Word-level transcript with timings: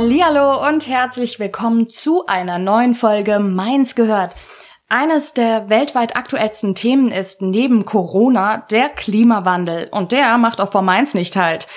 Hallihallo 0.00 0.66
und 0.66 0.86
herzlich 0.86 1.38
willkommen 1.38 1.90
zu 1.90 2.24
einer 2.24 2.58
neuen 2.58 2.94
Folge 2.94 3.38
Mainz 3.38 3.94
gehört. 3.94 4.34
Eines 4.88 5.34
der 5.34 5.68
weltweit 5.68 6.16
aktuellsten 6.16 6.74
Themen 6.74 7.12
ist 7.12 7.42
neben 7.42 7.84
Corona 7.84 8.64
der 8.70 8.88
Klimawandel 8.88 9.88
und 9.90 10.10
der 10.12 10.38
macht 10.38 10.58
auch 10.62 10.72
vor 10.72 10.80
Mainz 10.80 11.12
nicht 11.12 11.36
halt. 11.36 11.68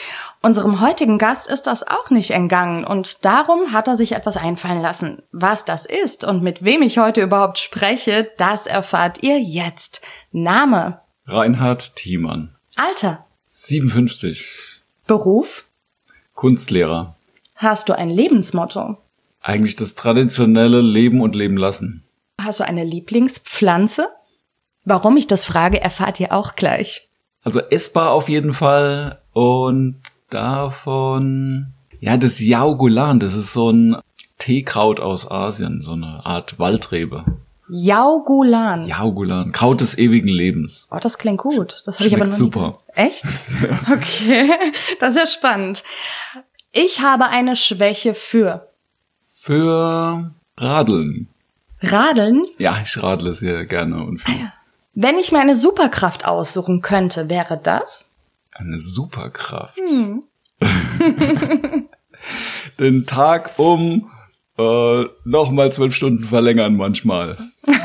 Unserem 0.41 0.79
heutigen 0.79 1.17
Gast 1.17 1.49
ist 1.49 1.63
das 1.63 1.85
auch 1.85 2.11
nicht 2.11 2.31
entgangen 2.31 2.85
und 2.85 3.25
darum 3.25 3.73
hat 3.73 3.89
er 3.89 3.97
sich 3.97 4.13
etwas 4.13 4.37
einfallen 4.37 4.81
lassen. 4.81 5.21
Was 5.33 5.65
das 5.65 5.85
ist 5.85 6.23
und 6.23 6.41
mit 6.41 6.63
wem 6.63 6.81
ich 6.81 6.99
heute 6.99 7.21
überhaupt 7.21 7.59
spreche, 7.59 8.31
das 8.37 8.67
erfahrt 8.67 9.21
ihr 9.21 9.41
jetzt. 9.41 9.99
Name? 10.31 11.01
Reinhard 11.27 11.97
Thiemann. 11.97 12.55
Alter? 12.77 13.25
57. 13.49 14.81
Beruf? 15.07 15.65
Kunstlehrer. 16.35 17.17
Hast 17.55 17.89
du 17.89 17.97
ein 17.97 18.09
Lebensmotto? 18.09 18.97
Eigentlich 19.41 19.75
das 19.75 19.95
traditionelle 19.95 20.81
Leben 20.81 21.21
und 21.21 21.35
Leben 21.35 21.57
lassen. 21.57 22.03
Hast 22.41 22.59
du 22.59 22.65
eine 22.65 22.83
Lieblingspflanze? 22.83 24.07
Warum 24.85 25.17
ich 25.17 25.27
das 25.27 25.45
frage, 25.45 25.79
erfahrt 25.79 26.19
ihr 26.19 26.33
auch 26.33 26.55
gleich. 26.55 27.07
Also 27.43 27.59
essbar 27.59 28.11
auf 28.11 28.29
jeden 28.29 28.53
Fall 28.53 29.21
und 29.33 30.01
davon, 30.29 31.73
ja, 31.99 32.17
das 32.17 32.39
Yaugulan, 32.39 33.19
das 33.19 33.33
ist 33.33 33.53
so 33.53 33.69
ein 33.69 33.97
Teekraut 34.39 34.99
aus 34.99 35.29
Asien, 35.29 35.81
so 35.81 35.93
eine 35.93 36.25
Art 36.25 36.57
Waldrebe. 36.59 37.23
Yaugulan. 37.69 38.87
Yaugulan, 38.87 39.51
Kraut 39.51 39.81
des 39.81 39.97
ewigen 39.97 40.27
Lebens. 40.27 40.87
Oh, 40.91 40.97
das 41.01 41.17
klingt 41.17 41.39
gut. 41.39 41.81
Das 41.85 41.99
habe 41.99 42.07
ich 42.07 42.15
aber 42.15 42.25
noch 42.25 42.31
nie 42.33 42.37
super. 42.37 42.79
Echt? 42.93 43.23
Okay, 43.91 44.49
das 44.99 45.15
ist 45.15 45.21
ja 45.21 45.27
spannend. 45.27 45.83
Ich 46.75 47.01
habe 47.01 47.27
eine 47.27 47.55
Schwäche 47.55 48.15
für 48.15 48.67
Für 49.35 50.31
Radeln. 50.57 51.27
Radeln. 51.81 52.41
Ja, 52.57 52.79
ich 52.81 53.01
radle 53.01 53.35
sehr 53.35 53.65
gerne 53.65 53.97
und 54.03 54.21
viel. 54.21 54.51
Wenn 54.95 55.17
ich 55.19 55.31
mir 55.31 55.39
eine 55.39 55.55
Superkraft 55.55 56.25
aussuchen 56.25 56.81
könnte, 56.81 57.29
wäre 57.29 57.59
das? 57.61 58.09
Eine 58.51 58.79
Superkraft. 58.79 59.77
Den 62.79 63.05
Tag 63.05 63.51
um 63.57 64.09
äh, 64.57 65.03
nochmal 65.25 65.71
zwölf 65.71 65.95
Stunden 65.95 66.23
verlängern 66.23 66.75
manchmal. 66.75 67.37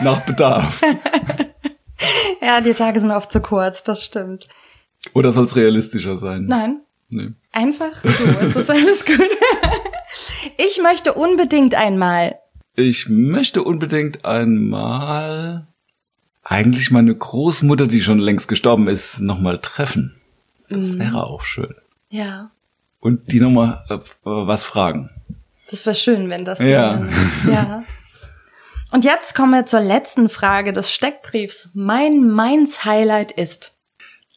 Nach 0.03 0.25
Bedarf. 0.25 0.81
Ja, 2.41 2.61
die 2.61 2.73
Tage 2.73 3.01
sind 3.01 3.11
oft 3.11 3.33
zu 3.33 3.41
kurz, 3.41 3.83
das 3.83 4.05
stimmt. 4.05 4.47
Oder 5.13 5.33
soll 5.33 5.45
es 5.45 5.57
realistischer 5.57 6.19
sein? 6.19 6.45
Nein, 6.45 6.81
Nee. 7.11 7.31
einfach 7.53 7.93
so, 8.05 8.45
ist 8.45 8.57
das 8.57 8.71
alles 8.71 9.05
gut. 9.05 9.19
Ich 10.57 10.81
möchte 10.83 11.15
unbedingt 11.15 11.75
einmal. 11.75 12.39
Ich 12.75 13.09
möchte 13.09 13.63
unbedingt 13.63 14.25
einmal 14.25 15.67
eigentlich 16.43 16.91
meine 16.91 17.15
Großmutter, 17.15 17.87
die 17.87 18.01
schon 18.03 18.19
längst 18.19 18.49
gestorben 18.49 18.89
ist, 18.89 19.21
nochmal 19.21 19.59
treffen. 19.59 20.17
Das 20.69 20.99
wäre 20.99 21.25
auch 21.27 21.43
schön. 21.43 21.75
Ja, 22.11 22.51
Und 23.01 23.31
die 23.33 23.41
nochmal 23.41 23.85
äh, 23.91 23.99
was 24.25 24.65
fragen. 24.65 25.11
das 25.71 25.87
wäre 25.87 25.97
schön, 25.97 26.29
wenn 26.31 26.45
das 26.45 26.61
Ja. 26.61 26.97
ginge. 26.97 27.11
Ja. 27.53 27.83
Und 28.91 29.05
jetzt 29.05 29.35
kommen 29.35 29.53
wir 29.53 29.67
zur 29.67 29.81
letzten 29.81 30.29
Frage 30.29 30.73
des 30.73 30.91
Steckbriefs. 30.91 31.71
Mein 31.75 32.27
Mainz-Highlight 32.31 33.33
ist. 33.33 33.75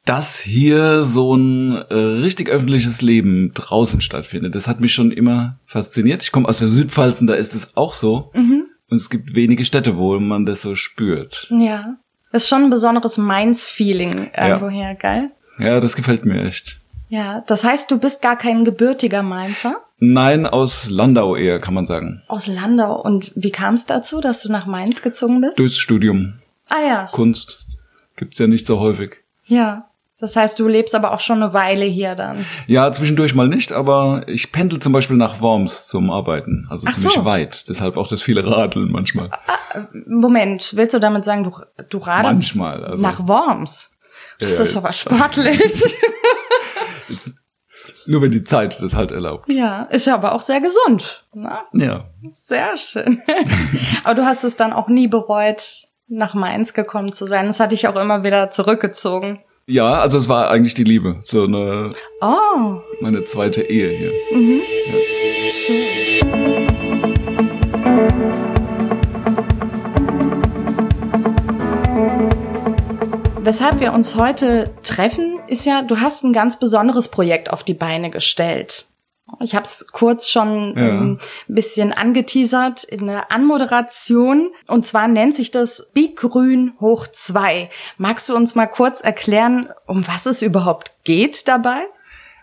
Dass 0.06 0.40
hier 0.40 1.04
so 1.04 1.36
ein 1.36 1.74
äh, 1.90 1.94
richtig 1.94 2.50
öffentliches 2.50 3.02
Leben 3.02 3.52
draußen 3.54 4.02
stattfindet. 4.02 4.56
Das 4.56 4.68
hat 4.68 4.80
mich 4.80 4.94
schon 4.94 5.12
immer 5.12 5.58
fasziniert. 5.68 6.24
Ich 6.24 6.32
komme 6.32 6.48
aus 6.50 6.60
der 6.60 6.70
Südpfalz 6.70 7.22
und 7.22 7.28
da 7.28 7.36
ist 7.36 7.54
es 7.56 7.76
auch 7.76 7.94
so. 7.94 8.32
Und 8.34 8.68
es 8.98 9.10
gibt 9.10 9.36
wenige 9.36 9.64
Städte, 9.64 9.96
wo 9.98 10.20
man 10.20 10.46
das 10.46 10.64
so 10.64 10.76
spürt. 10.76 11.48
Ja. 11.52 11.96
Das 12.32 12.44
ist 12.44 12.50
schon 12.50 12.64
ein 12.64 12.70
besonderes 12.70 13.18
Mainz-Feeling 13.18 14.32
irgendwoher, 14.36 14.96
geil? 14.96 15.32
Ja, 15.60 15.80
das 15.80 15.96
gefällt 15.96 16.26
mir 16.26 16.44
echt. 16.46 16.80
Ja, 17.10 17.44
das 17.46 17.64
heißt, 17.64 17.92
du 17.92 18.00
bist 18.00 18.22
gar 18.22 18.38
kein 18.38 18.64
gebürtiger 18.66 19.22
Mainzer? 19.22 19.82
Nein, 20.00 20.46
aus 20.48 20.90
Landau 20.90 21.36
eher, 21.36 21.60
kann 21.60 21.74
man 21.74 21.86
sagen. 21.86 22.22
Aus 22.28 22.48
Landau. 22.48 23.00
Und 23.02 23.34
wie 23.36 23.52
kam 23.52 23.76
es 23.76 23.86
dazu, 23.86 24.20
dass 24.22 24.42
du 24.42 24.52
nach 24.52 24.66
Mainz 24.66 25.02
gezogen 25.02 25.42
bist? 25.42 25.60
Durchs 25.60 25.78
Studium. 25.78 26.40
ah 26.70 26.82
ja, 26.88 27.10
Kunst. 27.12 27.68
Gibt's 28.16 28.40
ja 28.40 28.48
nicht 28.48 28.66
so 28.66 28.80
häufig. 28.80 29.18
ja. 29.46 29.88
Das 30.22 30.36
heißt, 30.36 30.58
du 30.60 30.68
lebst 30.68 30.94
aber 30.96 31.12
auch 31.14 31.20
schon 31.20 31.42
eine 31.42 31.54
Weile 31.54 31.84
hier 31.86 32.16
dann. 32.16 32.46
Ja, 32.68 32.92
zwischendurch 32.94 33.34
mal 33.36 33.48
nicht, 33.48 33.72
aber 33.72 34.22
ich 34.28 34.52
pendel 34.52 34.80
zum 34.80 34.94
Beispiel 34.94 35.18
nach 35.18 35.42
Worms 35.42 35.88
zum 35.88 36.12
Arbeiten. 36.12 36.68
Also 36.70 36.86
Ach 36.88 36.96
ziemlich 36.96 37.16
so. 37.16 37.26
weit. 37.26 37.68
Deshalb 37.68 37.98
auch 37.98 38.08
das 38.08 38.22
viele 38.22 38.46
Radeln 38.46 38.92
manchmal. 38.92 39.30
Moment, 40.08 40.74
willst 40.76 40.94
du 40.94 41.00
damit 41.00 41.26
sagen, 41.26 41.44
du, 41.44 41.52
du 41.90 41.98
radelst 41.98 42.42
Manchmal, 42.42 42.86
also- 42.86 43.02
nach 43.02 43.28
Worms? 43.28 43.90
Das 44.40 44.58
Ja. 44.58 44.64
ist 44.64 44.78
aber 44.78 44.94
sportlich. 44.94 45.60
Nur 48.08 48.22
wenn 48.22 48.32
die 48.32 48.44
Zeit 48.44 48.82
das 48.82 48.96
halt 48.96 49.12
erlaubt. 49.12 49.48
ja, 49.50 49.84
ist 49.84 50.06
ja 50.08 50.16
aber 50.16 50.34
auch 50.34 50.42
sehr 50.42 50.60
gesund. 50.62 51.26
Ne? 51.34 51.60
Ja. 51.74 52.06
Sehr 52.28 52.76
schön. 52.78 53.22
aber 54.04 54.16
du 54.16 54.26
hast 54.26 54.44
es 54.44 54.56
dann 54.56 54.74
auch 54.74 54.88
nie 54.88 55.08
bereut, 55.08 55.88
nach 56.08 56.34
Mainz 56.34 56.74
gekommen 56.74 57.14
zu 57.14 57.26
sein. 57.26 57.48
Das 57.48 57.60
hatte 57.60 57.76
ich 57.76 57.88
auch 57.88 57.96
immer 57.96 58.24
wieder 58.24 58.50
zurückgezogen. 58.50 59.40
Ja, 59.72 60.02
also 60.02 60.18
es 60.18 60.28
war 60.28 60.50
eigentlich 60.50 60.74
die 60.74 60.84
Liebe. 60.84 61.22
So 61.24 61.46
eine, 61.46 61.92
Oh, 62.20 62.82
meine 63.00 63.24
zweite 63.24 63.62
Ehe 63.62 63.90
hier. 63.90 64.12
schön. 65.54 65.86
Weshalb 73.40 73.80
wir 73.80 73.94
uns 73.94 74.16
heute 74.18 74.72
treffen, 74.84 75.40
ist 75.48 75.66
ja, 75.66 75.84
du 75.84 76.02
hast 76.02 76.26
ein 76.26 76.34
ganz 76.34 76.60
besonderes 76.60 77.08
Projekt 77.08 77.50
auf 77.50 77.64
die 77.64 77.74
Beine 77.74 78.10
gestellt. 78.10 78.88
Ich 79.40 79.56
habe 79.56 79.64
es 79.64 79.88
kurz 79.92 80.30
schon 80.30 80.76
Ja. 80.76 80.88
ähm, 80.90 81.20
ein 81.50 81.56
bisschen 81.56 81.94
angeteasert 81.94 82.84
in 82.84 83.08
der 83.08 83.32
Anmoderation. 83.32 84.50
Und 84.68 84.86
zwar 84.86 85.08
nennt 85.08 85.36
sich 85.36 85.52
das 85.52 85.90
Bigrün 85.94 86.74
hoch 86.80 87.08
zwei. 87.08 87.70
Magst 87.98 88.30
du 88.30 88.36
uns 88.36 88.56
mal 88.56 88.68
kurz 88.68 89.02
erklären, 89.02 89.70
um 89.88 90.08
was 90.08 90.26
es 90.26 90.42
überhaupt 90.42 90.92
geht 91.04 91.48
dabei? 91.48 91.82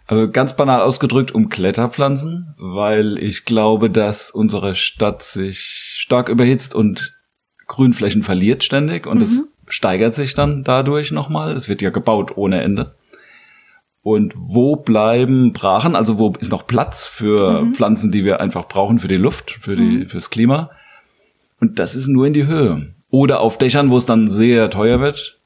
Also 0.07 0.31
ganz 0.31 0.57
banal 0.57 0.81
ausgedrückt 0.81 1.33
um 1.35 1.51
Kletterpflanzen, 1.51 2.55
weil 2.57 3.19
ich 3.19 3.45
glaube, 3.45 3.91
dass 3.91 4.31
unsere 4.31 4.75
Stadt 4.75 5.23
sich 5.23 5.59
stark 5.99 6.31
überhitzt 6.31 6.75
und 6.75 7.15
Grünflächen 7.67 8.23
verliert 8.23 8.65
ständig 8.65 9.07
und 9.07 9.21
es 9.21 9.45
steigert 9.69 10.15
sich 10.15 10.33
dann 10.33 10.65
dadurch 10.65 11.13
nochmal. 11.13 11.53
Es 11.53 11.69
wird 11.69 11.83
ja 11.83 11.91
gebaut 11.91 12.39
ohne 12.39 12.63
Ende. 12.63 12.95
Und 14.03 14.35
wo 14.37 14.77
bleiben 14.77 15.53
Brachen? 15.53 15.97
Also 15.97 16.19
wo 16.19 16.33
ist 16.39 16.51
noch 16.51 16.67
Platz 16.67 17.07
für 17.07 17.67
Pflanzen, 17.73 18.11
die 18.11 18.25
wir 18.25 18.41
einfach 18.41 18.69
brauchen 18.69 18.99
für 18.99 19.09
die 19.09 19.17
Luft, 19.17 19.51
für 19.51 19.77
die, 19.77 20.07
fürs 20.07 20.31
Klima? 20.31 20.71
Und 21.61 21.79
das 21.79 21.95
ist 21.95 22.09
nur 22.09 22.27
in 22.27 22.33
die 22.33 22.47
Höhe. 22.47 22.95
Oder 23.11 23.41
auf 23.41 23.59
Dächern, 23.59 23.91
wo 23.91 23.97
es 23.97 24.07
dann 24.07 24.29
sehr 24.29 24.71
teuer 24.71 25.01
wird 25.01 25.41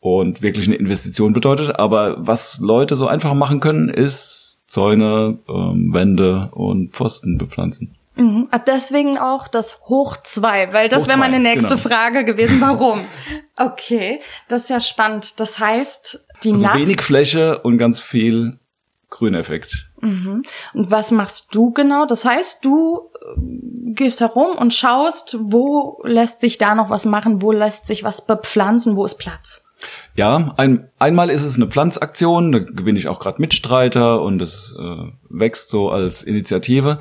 und 0.00 0.42
wirklich 0.42 0.66
eine 0.66 0.76
Investition 0.76 1.32
bedeutet. 1.32 1.78
Aber 1.78 2.16
was 2.18 2.60
Leute 2.60 2.96
so 2.96 3.06
einfach 3.06 3.34
machen 3.34 3.60
können, 3.60 3.88
ist 3.88 4.64
Zäune, 4.66 5.38
ähm, 5.48 5.92
Wände 5.92 6.48
und 6.52 6.92
Pfosten 6.92 7.38
bepflanzen. 7.38 7.96
Mhm. 8.20 8.48
Ah, 8.50 8.58
Deswegen 8.58 9.18
auch 9.18 9.48
das 9.48 9.80
Hoch 9.86 10.16
zwei, 10.22 10.72
weil 10.72 10.88
das 10.88 11.08
wäre 11.08 11.18
meine 11.18 11.38
nächste 11.40 11.76
genau. 11.76 11.80
Frage 11.88 12.24
gewesen. 12.24 12.60
Warum? 12.60 13.04
Okay, 13.56 14.20
das 14.48 14.62
ist 14.62 14.68
ja 14.70 14.80
spannend. 14.80 15.38
Das 15.38 15.58
heißt, 15.58 16.24
die 16.44 16.52
Also 16.52 16.66
Nacht. 16.66 16.78
wenig 16.78 17.02
Fläche 17.02 17.58
und 17.58 17.76
ganz 17.76 18.00
viel 18.00 18.58
Grüneffekt. 19.10 19.90
Und 20.00 20.44
was 20.74 21.10
machst 21.10 21.48
du 21.50 21.70
genau? 21.70 22.06
Das 22.06 22.24
heißt, 22.24 22.64
du 22.64 23.10
äh, 23.20 23.92
gehst 23.92 24.20
herum 24.20 24.56
und 24.56 24.72
schaust, 24.72 25.36
wo 25.38 26.00
lässt 26.04 26.40
sich 26.40 26.56
da 26.56 26.74
noch 26.74 26.88
was 26.88 27.04
machen, 27.04 27.42
wo 27.42 27.52
lässt 27.52 27.84
sich 27.84 28.02
was 28.02 28.24
bepflanzen, 28.24 28.96
wo 28.96 29.04
ist 29.04 29.18
Platz. 29.18 29.64
Ja, 30.14 30.54
ein, 30.56 30.88
einmal 30.98 31.28
ist 31.28 31.42
es 31.42 31.56
eine 31.56 31.66
Pflanzaktion, 31.66 32.52
da 32.52 32.58
gewinne 32.60 32.98
ich 32.98 33.08
auch 33.08 33.20
gerade 33.20 33.40
Mitstreiter 33.42 34.22
und 34.22 34.40
es 34.40 34.74
äh, 34.78 35.12
wächst 35.28 35.70
so 35.70 35.90
als 35.90 36.22
Initiative. 36.22 36.98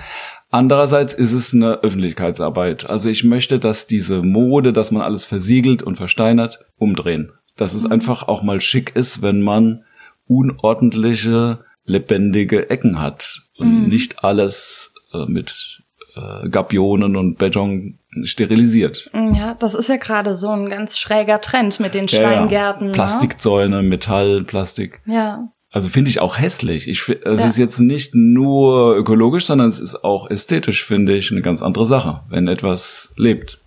Andererseits 0.49 1.13
ist 1.13 1.31
es 1.31 1.53
eine 1.53 1.83
Öffentlichkeitsarbeit. 1.83 2.89
Also 2.89 3.09
ich 3.09 3.23
möchte, 3.23 3.59
dass 3.59 3.85
diese 3.85 4.23
Mode, 4.23 4.73
dass 4.73 4.91
man 4.91 5.03
alles 5.03 5.25
versiegelt 5.25 5.83
und 5.83 5.95
versteinert, 5.95 6.65
umdrehen. 6.77 7.31
Dass 7.55 7.73
es 7.73 7.83
mhm. 7.83 7.91
einfach 7.91 8.27
auch 8.27 8.41
mal 8.41 8.59
schick 8.59 8.95
ist, 8.95 9.21
wenn 9.21 9.41
man 9.41 9.83
unordentliche, 10.27 11.59
lebendige 11.85 12.69
Ecken 12.69 12.99
hat 12.99 13.41
und 13.57 13.83
mhm. 13.83 13.89
nicht 13.89 14.23
alles 14.23 14.93
äh, 15.13 15.25
mit 15.25 15.83
äh, 16.15 16.49
Gabionen 16.49 17.15
und 17.15 17.37
Beton 17.37 17.99
sterilisiert. 18.23 19.09
Ja, 19.13 19.55
das 19.59 19.75
ist 19.75 19.89
ja 19.89 19.97
gerade 19.97 20.35
so 20.35 20.49
ein 20.49 20.69
ganz 20.69 20.97
schräger 20.97 21.41
Trend 21.41 21.79
mit 21.79 21.93
den 21.93 22.07
Steingärten. 22.07 22.87
Ja, 22.87 22.87
ja. 22.87 22.93
Plastikzäune, 22.93 23.83
Metall, 23.83 24.43
Plastik. 24.43 25.01
Ja. 25.05 25.49
Also 25.71 25.89
finde 25.89 26.10
ich 26.10 26.19
auch 26.19 26.39
hässlich. 26.39 26.88
Ich, 26.88 27.07
es 27.07 27.39
ja. 27.39 27.48
ist 27.48 27.57
jetzt 27.57 27.80
nicht 27.80 28.16
nur 28.16 28.95
ökologisch, 28.95 29.45
sondern 29.45 29.69
es 29.69 29.80
ist 29.80 30.04
auch 30.04 30.30
ästhetisch, 30.30 30.83
finde 30.83 31.16
ich, 31.16 31.31
eine 31.31 31.42
ganz 31.42 31.62
andere 31.62 31.86
Sache, 31.86 32.21
wenn 32.30 32.48
etwas 32.48 33.13
lebt. 33.18 33.60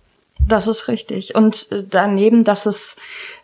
Das 0.45 0.67
ist 0.67 0.89
richtig. 0.89 1.35
Und 1.35 1.71
äh, 1.71 1.83
daneben, 1.89 2.43
dass 2.43 2.65
es 2.65 2.97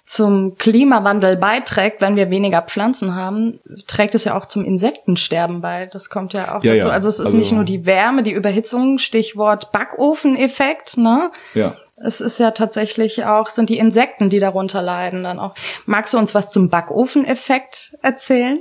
zum 0.06 0.58
Klimawandel 0.58 1.38
beiträgt, 1.38 2.02
wenn 2.02 2.16
wir 2.16 2.32
weniger 2.32 2.64
Pflanzen 2.64 3.16
haben, 3.16 3.60
trägt 3.86 4.16
es 4.16 4.24
ja 4.26 4.36
auch 4.36 4.48
zum 4.48 4.66
Insektensterben 4.66 5.62
bei. 5.62 5.86
Das 5.86 6.10
kommt 6.10 6.34
ja 6.34 6.58
auch 6.58 6.64
ja, 6.64 6.74
dazu. 6.74 6.88
Ja. 6.88 6.94
Also 6.94 7.10
es 7.10 7.20
ist 7.20 7.28
also, 7.28 7.38
nicht 7.38 7.52
nur 7.52 7.64
die 7.64 7.86
Wärme, 7.86 8.24
die 8.24 8.32
Überhitzung, 8.32 8.98
Stichwort 8.98 9.72
Backofeneffekt, 9.72 10.98
ne? 10.98 11.32
Ja. 11.54 11.78
Es 12.04 12.22
ist 12.22 12.40
ja 12.40 12.52
tatsächlich 12.52 13.26
auch, 13.26 13.50
sind 13.50 13.70
die 13.70 13.78
Insekten, 13.78 14.30
die 14.30 14.40
darunter 14.40 14.82
leiden 14.82 15.24
dann 15.24 15.40
auch. 15.40 15.56
Magst 15.86 16.14
du 16.14 16.18
uns 16.18 16.34
was 16.34 16.52
zum 16.52 16.70
Backofeneffekt 16.70 17.96
erzählen? 18.02 18.60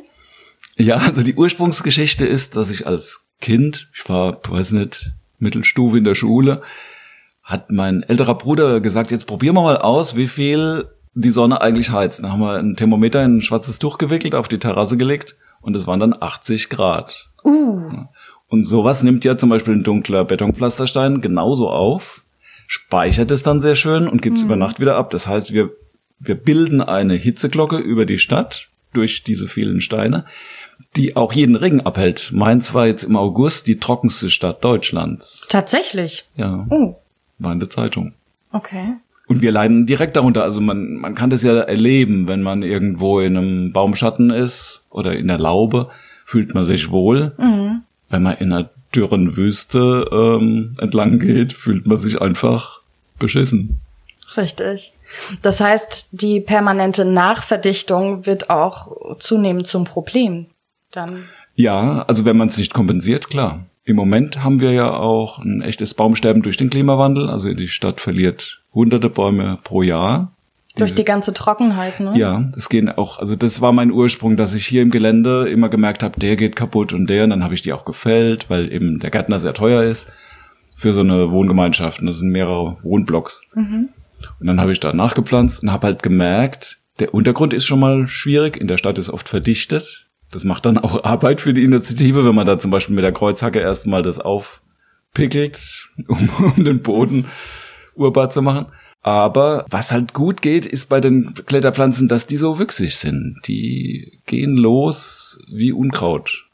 Ja, 0.77 0.97
also 0.97 1.23
die 1.23 1.35
Ursprungsgeschichte 1.35 2.27
ist, 2.27 2.57
dass 2.57 2.71
ich 2.71 2.87
als 2.87 3.21
Kind, 3.41 3.89
ich 3.95 4.09
war, 4.09 4.39
weiß 4.49 4.73
nicht, 4.73 5.13
Mittelstufe 5.39 5.99
in 5.99 6.05
der 6.05 6.15
Schule, 6.15 6.63
hat 7.43 7.71
mein 7.71 8.03
älterer 8.03 8.37
Bruder 8.37 8.81
gesagt, 8.81 9.11
jetzt 9.11 9.27
probieren 9.27 9.55
wir 9.55 9.63
mal 9.63 9.79
aus, 9.79 10.17
wie 10.17 10.29
viel 10.29 10.89
die 11.15 11.31
Sonne 11.31 11.61
eigentlich 11.61 11.91
heizt. 11.91 12.23
Dann 12.23 12.33
haben 12.33 12.41
wir 12.41 12.59
ein 12.59 12.77
Thermometer 12.77 13.25
in 13.25 13.39
ein 13.39 13.41
schwarzes 13.41 13.79
Tuch 13.79 13.99
gewickelt, 13.99 14.35
auf 14.35 14.49
die 14.49 14.59
Terrasse 14.59 14.97
gelegt 14.97 15.37
und 15.61 15.75
es 15.75 15.87
waren 15.87 16.01
dann 16.01 16.15
80 16.19 16.69
Grad. 16.69 17.29
Uh. 17.45 18.05
Und 18.49 18.65
sowas 18.65 19.03
nimmt 19.03 19.25
ja 19.25 19.37
zum 19.37 19.51
Beispiel 19.51 19.75
ein 19.75 19.83
dunkler 19.83 20.25
Betonpflasterstein 20.25 21.21
genauso 21.21 21.71
auf, 21.71 22.25
speichert 22.69 23.31
es 23.33 23.43
dann 23.43 23.61
sehr 23.61 23.75
schön 23.75 24.07
und 24.07 24.23
gibt 24.23 24.37
es 24.37 24.43
mhm. 24.45 24.51
über 24.51 24.57
Nacht 24.57 24.79
wieder 24.79 24.97
ab. 24.97 25.11
Das 25.11 25.27
heißt, 25.27 25.53
wir, 25.53 25.71
wir 26.21 26.37
bilden 26.37 26.81
eine 26.81 27.15
Hitzeglocke 27.15 27.79
über 27.79 28.07
die 28.07 28.19
Stadt 28.19 28.69
durch 28.93 29.25
diese 29.25 29.49
vielen 29.49 29.81
Steine, 29.81 30.27
die 30.95 31.17
auch 31.17 31.33
jeden 31.33 31.57
Regen 31.57 31.81
abhält. 31.81 32.31
Mainz 32.33 32.75
war 32.75 32.87
jetzt 32.87 33.05
im 33.05 33.17
August 33.17 33.67
die 33.67 33.79
trockenste 33.79 34.31
Stadt 34.31 34.63
Deutschlands. 34.63 35.47
Tatsächlich? 35.49 36.27
Ja. 36.37 36.67
Oh. 36.71 36.97
War 37.39 37.53
in 37.53 37.61
der 37.61 37.71
Zeitung. 37.71 38.13
Okay. 38.53 38.97
Und 39.27 39.41
wir 39.41 39.51
leiden 39.51 39.87
direkt 39.87 40.17
darunter. 40.17 40.43
Also 40.43 40.61
man, 40.61 40.95
man 40.95 41.15
kann 41.15 41.31
das 41.31 41.43
ja 41.43 41.59
erleben, 41.59 42.29
wenn 42.29 42.43
man 42.43 42.63
irgendwo 42.63 43.21
in 43.21 43.37
einem 43.37 43.73
Baumschatten 43.73 44.31
ist 44.31 44.85
oder 44.91 45.17
in 45.17 45.27
der 45.27 45.39
Laube, 45.39 45.89
fühlt 46.27 46.55
man 46.55 46.67
sich 46.67 46.91
wohl. 46.91 47.33
Mhm. 47.39 47.83
Wenn 48.11 48.23
man 48.23 48.37
in 48.37 48.53
einer 48.53 48.71
dürren 48.95 49.37
Wüste 49.37 50.09
ähm, 50.13 50.75
entlang 50.79 51.19
geht, 51.19 51.53
fühlt 51.53 51.87
man 51.87 51.99
sich 51.99 52.21
einfach 52.21 52.81
beschissen. 53.19 53.81
Richtig. 54.37 54.93
Das 55.43 55.61
heißt, 55.61 56.09
die 56.13 56.41
permanente 56.41 57.05
Nachverdichtung 57.05 58.27
wird 58.27 58.51
auch 58.51 59.19
zunehmend 59.19 59.67
zum 59.67 59.85
Problem. 59.85 60.47
Dann. 60.91 61.25
Ja, 61.55 62.03
also 62.03 62.25
wenn 62.25 62.37
man 62.37 62.49
es 62.49 62.57
nicht 62.57 62.73
kompensiert, 62.75 63.29
klar. 63.29 63.67
Im 63.85 63.97
Moment 63.97 64.45
haben 64.45 64.61
wir 64.61 64.73
ja 64.73 64.93
auch 64.93 65.39
ein 65.39 65.63
echtes 65.63 65.95
Baumsterben 65.95 66.43
durch 66.43 66.59
den 66.59 66.71
Klimawandel. 66.71 67.29
Also 67.29 67.53
die 67.55 67.69
Stadt 67.69 68.01
verliert 68.01 68.61
hunderte 68.75 69.09
Bäume 69.09 69.59
pro 69.65 69.83
Jahr. 69.83 70.33
Durch 70.79 70.95
die 70.95 71.05
ganze 71.05 71.35
Trockenheit, 71.35 72.01
ne? 72.01 72.15
Ja, 72.17 72.49
es 72.57 72.69
gehen 72.69 72.89
auch, 72.89 73.19
also 73.19 73.37
das 73.37 73.61
war 73.61 73.73
mein 73.73 73.91
Ursprung, 73.91 74.37
dass 74.37 74.55
ich 74.55 74.67
hier 74.67 74.83
im 74.83 74.91
Gelände 74.91 75.49
immer 75.49 75.69
gemerkt 75.69 76.03
habe, 76.03 76.19
der 76.19 76.37
geht 76.37 76.57
kaputt 76.57 76.93
und 76.93 77.09
der, 77.09 77.25
und 77.25 77.31
dann 77.31 77.45
habe 77.45 77.55
ich 77.55 77.63
die 77.63 77.73
auch 77.73 77.85
gefällt, 77.85 78.49
weil 78.51 78.73
eben 78.73 78.99
der 79.01 79.11
Gärtner 79.11 79.39
sehr 79.39 79.55
teuer 79.55 79.83
ist 79.83 80.07
für 80.79 80.93
so 80.93 81.01
eine 81.01 81.33
Wohngemeinschaft. 81.33 82.01
Und 82.01 82.07
das 82.07 82.21
sind 82.21 82.31
mehrere 82.31 82.79
Wohnblocks. 82.83 83.43
Mhm. 83.55 83.89
Und 84.39 84.47
dann 84.47 84.61
habe 84.61 84.71
ich 84.71 84.79
da 84.79 84.93
nachgepflanzt 84.93 85.65
und 85.65 85.73
habe 85.73 85.89
halt 85.89 86.05
gemerkt, 86.05 86.79
der 87.01 87.15
Untergrund 87.15 87.53
ist 87.53 87.67
schon 87.67 87.81
mal 87.81 88.07
schwierig. 88.07 88.57
In 88.57 88.69
der 88.69 88.77
Stadt 88.77 88.97
ist 88.97 89.11
oft 89.11 89.29
verdichtet. 89.29 90.07
Das 90.31 90.45
macht 90.45 90.67
dann 90.67 90.79
auch 90.79 91.03
Arbeit 91.05 91.41
für 91.41 91.53
die 91.53 91.65
Initiative, 91.65 92.25
wenn 92.25 92.35
man 92.35 92.47
da 92.47 92.61
zum 92.61 92.71
Beispiel 92.71 92.95
mit 92.95 93.05
der 93.05 93.13
Kreuzhacke 93.13 93.59
erstmal 93.59 94.03
das 94.03 94.21
aufpickelt, 94.21 95.89
um, 96.09 96.29
um 96.57 96.65
den 96.65 96.81
Boden 96.81 97.27
urbar 97.97 98.31
zu 98.31 98.41
machen. 98.41 98.67
Aber 99.03 99.65
was 99.71 99.93
halt 99.93 100.13
gut 100.13 100.43
geht, 100.43 100.67
ist 100.67 100.89
bei 100.89 101.01
den 101.01 101.35
Kletterpflanzen, 101.35 102.09
dass 102.09 102.27
die 102.27 102.37
so 102.37 102.59
wüchsig 102.59 102.97
sind. 102.97 103.41
Die 103.47 104.21
gehen 104.27 104.57
los 104.57 105.41
wie 105.51 105.73
Unkraut. 105.73 106.47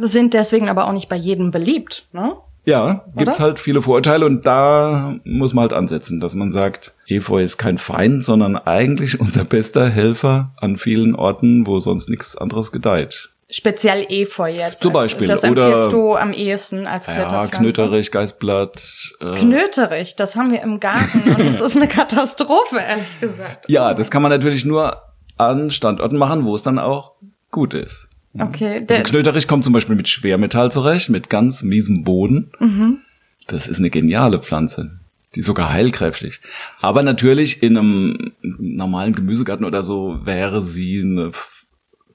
Sind 0.00 0.34
deswegen 0.34 0.68
aber 0.68 0.86
auch 0.88 0.92
nicht 0.92 1.08
bei 1.08 1.16
jedem 1.16 1.50
beliebt, 1.50 2.06
ne? 2.12 2.36
Ja, 2.64 3.04
gibt's 3.16 3.40
halt 3.40 3.58
viele 3.58 3.80
Vorurteile 3.80 4.26
und 4.26 4.46
da 4.46 5.16
muss 5.24 5.54
man 5.54 5.62
halt 5.62 5.72
ansetzen, 5.72 6.20
dass 6.20 6.34
man 6.34 6.52
sagt, 6.52 6.94
Efeu 7.06 7.42
ist 7.42 7.56
kein 7.56 7.78
Feind, 7.78 8.22
sondern 8.22 8.56
eigentlich 8.58 9.20
unser 9.22 9.44
bester 9.44 9.88
Helfer 9.88 10.52
an 10.56 10.76
vielen 10.76 11.14
Orten, 11.14 11.66
wo 11.66 11.78
sonst 11.78 12.10
nichts 12.10 12.36
anderes 12.36 12.70
gedeiht. 12.70 13.30
Speziell 13.50 14.04
Efeu 14.10 14.50
jetzt. 14.50 14.82
Zum 14.82 14.92
Beispiel. 14.92 15.26
Das 15.26 15.42
empfiehlst 15.42 15.90
du 15.90 16.16
am 16.16 16.34
ehesten 16.34 16.86
als 16.86 17.06
Kletterpflanze. 17.06 17.54
Ja, 17.54 17.58
Knöterich, 17.58 18.10
Geißblatt. 18.10 19.14
Äh. 19.20 19.34
Knöterich, 19.36 20.16
das 20.16 20.36
haben 20.36 20.52
wir 20.52 20.60
im 20.62 20.80
Garten 20.80 21.22
und 21.22 21.38
das 21.38 21.60
ist 21.62 21.74
eine 21.74 21.88
Katastrophe, 21.88 22.76
ehrlich 22.76 23.20
gesagt. 23.20 23.70
Ja, 23.70 23.94
das 23.94 24.10
kann 24.10 24.20
man 24.20 24.30
natürlich 24.30 24.66
nur 24.66 25.02
an 25.38 25.70
Standorten 25.70 26.18
machen, 26.18 26.44
wo 26.44 26.54
es 26.54 26.62
dann 26.62 26.78
auch 26.78 27.12
gut 27.50 27.72
ist. 27.72 28.10
Okay. 28.38 28.84
Also 28.86 29.02
Knöterich 29.02 29.48
kommt 29.48 29.64
zum 29.64 29.72
Beispiel 29.72 29.96
mit 29.96 30.08
Schwermetall 30.08 30.70
zurecht, 30.70 31.08
mit 31.08 31.30
ganz 31.30 31.62
miesem 31.62 32.04
Boden. 32.04 32.52
Mhm. 32.58 32.98
Das 33.46 33.66
ist 33.66 33.78
eine 33.78 33.88
geniale 33.88 34.40
Pflanze. 34.40 34.98
Die 35.34 35.40
ist 35.40 35.46
sogar 35.46 35.72
heilkräftig. 35.72 36.40
Aber 36.80 37.02
natürlich 37.02 37.62
in 37.62 37.78
einem 37.78 38.32
normalen 38.42 39.14
Gemüsegarten 39.14 39.64
oder 39.64 39.82
so 39.82 40.20
wäre 40.24 40.60
sie 40.60 41.00
eine 41.00 41.30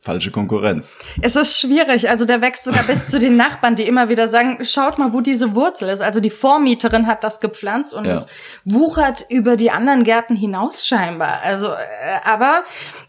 falsche 0.04 0.32
Konkurrenz. 0.32 0.98
Es 1.22 1.36
ist 1.36 1.58
schwierig. 1.58 2.10
Also 2.10 2.26
der 2.26 2.42
wächst 2.42 2.66
sogar 2.66 2.84
bis 2.84 3.06
zu 3.06 3.20
den 3.20 3.38
Nachbarn, 3.38 3.76
die 3.76 3.84
immer 3.84 4.10
wieder 4.10 4.27
sagen, 4.27 4.60
schaut 4.63 4.98
mal, 4.98 5.13
wo 5.13 5.22
diese 5.22 5.56
Wurzel 5.56 5.88
ist. 5.89 6.01
Also 6.01 6.20
die 6.20 6.30
Vormieterin 6.30 7.08
hat 7.08 7.24
das 7.24 7.39
gepflanzt 7.39 7.94
und 7.94 8.06
ja. 8.06 8.16
es 8.16 8.27
wuchert 8.66 9.25
über 9.30 9.56
die 9.56 9.72
anderen 9.72 10.04
Gärten 10.04 10.36
hinaus 10.36 10.86
scheinbar. 10.86 11.42
Also, 11.42 11.68
äh, 11.68 12.20
aber 12.25 12.63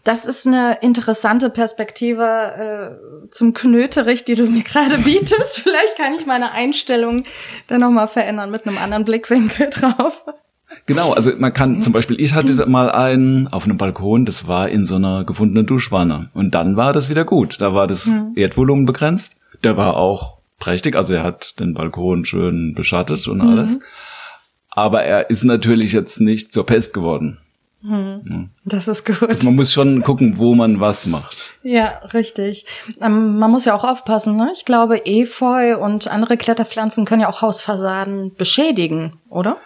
das 0.05 0.25
ist 0.25 0.47
eine 0.47 0.77
interessante 0.81 1.49
Perspektive 1.49 2.97
äh, 3.25 3.29
zum 3.29 3.53
Knöterich, 3.53 4.23
die 4.23 4.35
du 4.35 4.45
mir 4.45 4.63
gerade 4.63 4.97
bietest. 4.99 5.59
Vielleicht 5.59 5.97
kann 5.97 6.13
ich 6.13 6.25
meine 6.25 6.51
Einstellung 6.51 7.25
dann 7.67 7.81
nochmal 7.81 8.07
verändern 8.07 8.51
mit 8.51 8.65
einem 8.65 8.77
anderen 8.77 9.03
Blickwinkel 9.03 9.69
drauf. 9.69 10.23
Genau, 10.85 11.13
also 11.13 11.31
man 11.37 11.53
kann 11.53 11.81
zum 11.81 11.93
Beispiel, 11.93 12.19
ich 12.19 12.33
hatte 12.33 12.65
mal 12.67 12.91
einen 12.91 13.47
auf 13.47 13.65
einem 13.65 13.77
Balkon, 13.77 14.25
das 14.25 14.47
war 14.47 14.69
in 14.69 14.85
so 14.85 14.95
einer 14.95 15.23
gefundenen 15.23 15.65
Duschwanne. 15.65 16.29
Und 16.33 16.55
dann 16.55 16.77
war 16.77 16.93
das 16.93 17.09
wieder 17.09 17.25
gut. 17.25 17.59
Da 17.59 17.73
war 17.73 17.87
das 17.87 18.05
mhm. 18.07 18.33
Erdvolumen 18.35 18.85
begrenzt. 18.85 19.35
Der 19.63 19.77
war 19.77 19.97
auch 19.97 20.37
prächtig, 20.59 20.95
also 20.95 21.13
er 21.13 21.23
hat 21.23 21.59
den 21.59 21.73
Balkon 21.73 22.25
schön 22.25 22.73
beschattet 22.75 23.27
und 23.27 23.41
alles. 23.41 23.77
Mhm. 23.77 23.83
Aber 24.69 25.03
er 25.03 25.29
ist 25.29 25.43
natürlich 25.43 25.93
jetzt 25.93 26.19
nicht 26.19 26.51
zur 26.51 26.65
Pest 26.65 26.93
geworden. 26.93 27.39
Hm. 27.87 28.49
Das 28.63 28.87
ist 28.87 29.05
gut. 29.05 29.29
Also 29.29 29.45
man 29.45 29.55
muss 29.55 29.71
schon 29.71 30.01
gucken, 30.01 30.37
wo 30.37 30.55
man 30.55 30.79
was 30.79 31.05
macht. 31.05 31.37
Ja, 31.61 31.99
richtig. 32.13 32.65
Ähm, 32.99 33.37
man 33.37 33.51
muss 33.51 33.65
ja 33.65 33.75
auch 33.75 33.83
aufpassen. 33.83 34.35
Ne? 34.35 34.51
Ich 34.55 34.65
glaube, 34.65 35.05
Efeu 35.05 35.77
und 35.77 36.07
andere 36.07 36.35
Kletterpflanzen 36.35 37.05
können 37.05 37.21
ja 37.21 37.29
auch 37.29 37.41
Hausfassaden 37.43 38.33
beschädigen, 38.33 39.13
oder? 39.29 39.57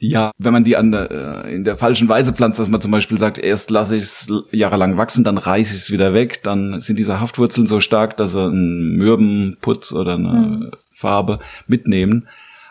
Ja, 0.00 0.30
wenn 0.38 0.52
man 0.52 0.62
die 0.62 0.76
an 0.76 0.92
der, 0.92 1.44
äh, 1.44 1.54
in 1.54 1.64
der 1.64 1.76
falschen 1.76 2.08
Weise 2.08 2.32
pflanzt, 2.32 2.58
dass 2.58 2.68
man 2.68 2.80
zum 2.80 2.92
Beispiel 2.92 3.18
sagt, 3.18 3.36
erst 3.36 3.70
lasse 3.70 3.96
ich 3.96 4.04
es 4.04 4.32
jahrelang 4.52 4.96
wachsen, 4.96 5.24
dann 5.24 5.38
reiße 5.38 5.74
ich 5.74 5.80
es 5.82 5.90
wieder 5.90 6.14
weg, 6.14 6.42
dann 6.44 6.80
sind 6.80 6.98
diese 6.98 7.20
Haftwurzeln 7.20 7.66
so 7.66 7.80
stark, 7.80 8.16
dass 8.16 8.32
sie 8.32 8.44
einen 8.44 8.96
Mürbenputz 8.96 9.92
oder 9.92 10.14
eine 10.14 10.28
mhm. 10.28 10.70
Farbe 10.92 11.40
mitnehmen. 11.66 12.28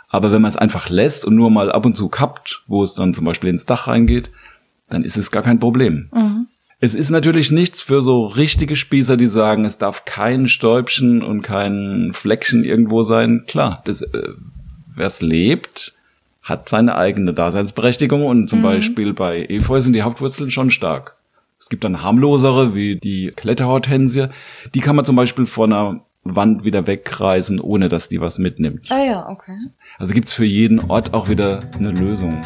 Aber 0.09 0.31
wenn 0.31 0.41
man 0.41 0.49
es 0.49 0.55
einfach 0.55 0.87
lässt 0.89 1.25
und 1.25 1.35
nur 1.35 1.51
mal 1.51 1.69
ab 1.69 1.85
und 1.85 1.97
zu 1.97 2.07
kappt, 2.07 2.63
wo 2.67 2.81
es 2.81 2.93
dann 2.93 3.13
zum 3.13 3.25
Beispiel 3.25 3.49
ins 3.49 3.65
Dach 3.65 3.87
reingeht, 3.87 4.29
dann 4.89 5.03
ist 5.03 5.17
es 5.17 5.29
gar 5.29 5.43
kein 5.43 5.59
Problem. 5.59 6.09
Mhm. 6.13 6.47
Es 6.79 6.93
ist 6.93 7.09
natürlich 7.09 7.51
nichts 7.51 7.81
für 7.81 8.01
so 8.01 8.27
richtige 8.27 8.75
Spießer, 8.75 9.17
die 9.17 9.27
sagen, 9.27 9.65
es 9.65 9.79
darf 9.79 10.05
kein 10.05 10.47
Stäubchen 10.47 11.23
und 11.23 11.41
kein 11.41 12.11
Fleckchen 12.13 12.63
irgendwo 12.63 13.03
sein. 13.03 13.43
Klar, 13.47 13.81
das, 13.85 14.03
äh, 14.03 14.29
wer 14.95 15.07
es 15.07 15.21
lebt, 15.21 15.93
hat 16.47 16.69
seine 16.69 16.95
eigene 16.95 17.33
Daseinsberechtigung 17.33 18.25
und 18.25 18.49
zum 18.49 18.59
mhm. 18.59 18.63
Beispiel 18.63 19.13
bei 19.13 19.45
Efeu 19.49 19.81
sind 19.81 19.93
die 19.93 20.03
Hauptwurzeln 20.03 20.49
schon 20.49 20.71
stark. 20.71 21.17
Es 21.59 21.69
gibt 21.69 21.83
dann 21.83 22.01
harmlosere, 22.01 22.73
wie 22.73 22.95
die 22.95 23.33
Kletterhortensie. 23.35 24.27
Die 24.73 24.79
kann 24.79 24.95
man 24.95 25.05
zum 25.05 25.15
Beispiel 25.15 25.45
von 25.45 25.73
einer 25.73 26.01
Wand 26.23 26.63
wieder 26.63 26.87
wegreißen, 26.87 27.59
ohne 27.59 27.89
dass 27.89 28.07
die 28.07 28.21
was 28.21 28.37
mitnimmt. 28.37 28.85
Ah 28.89 29.03
ja, 29.03 29.29
okay. 29.29 29.57
Also 29.97 30.13
gibt's 30.13 30.33
für 30.33 30.45
jeden 30.45 30.79
Ort 30.89 31.13
auch 31.13 31.29
wieder 31.29 31.59
eine 31.77 31.91
Lösung. 31.91 32.39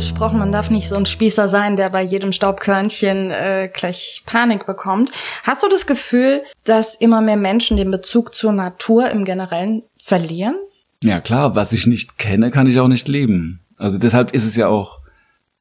Gerade 0.00 0.12
angesprochen, 0.14 0.38
man 0.38 0.52
darf 0.52 0.70
nicht 0.70 0.88
so 0.88 0.96
ein 0.96 1.06
Spießer 1.06 1.48
sein, 1.48 1.76
der 1.76 1.90
bei 1.90 2.02
jedem 2.02 2.32
Staubkörnchen 2.32 3.30
äh, 3.30 3.70
gleich 3.72 4.22
Panik 4.24 4.66
bekommt. 4.66 5.10
Hast 5.42 5.62
du 5.62 5.68
das 5.68 5.86
Gefühl, 5.86 6.42
dass 6.64 6.94
immer 6.94 7.20
mehr 7.20 7.36
Menschen 7.36 7.76
den 7.76 7.90
Bezug 7.90 8.34
zur 8.34 8.52
Natur 8.52 9.10
im 9.10 9.24
Generellen 9.24 9.82
verlieren? 10.02 10.56
Ja 11.02 11.20
klar, 11.20 11.54
was 11.54 11.72
ich 11.72 11.86
nicht 11.86 12.18
kenne, 12.18 12.50
kann 12.50 12.66
ich 12.66 12.78
auch 12.78 12.88
nicht 12.88 13.08
leben. 13.08 13.60
Also 13.76 13.98
deshalb 13.98 14.32
ist 14.32 14.44
es 14.44 14.56
ja 14.56 14.68
auch 14.68 15.00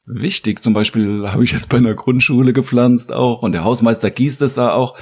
wichtig. 0.06 0.64
Zum 0.64 0.74
Beispiel 0.74 1.30
habe 1.30 1.44
ich 1.44 1.52
jetzt 1.52 1.70
bei 1.70 1.78
einer 1.78 1.94
Grundschule 1.94 2.54
gepflanzt 2.54 3.12
auch 3.12 3.42
und 3.42 3.52
der 3.52 3.64
Hausmeister 3.64 4.10
gießt 4.10 4.42
es 4.42 4.54
da 4.54 4.72
auch, 4.72 4.98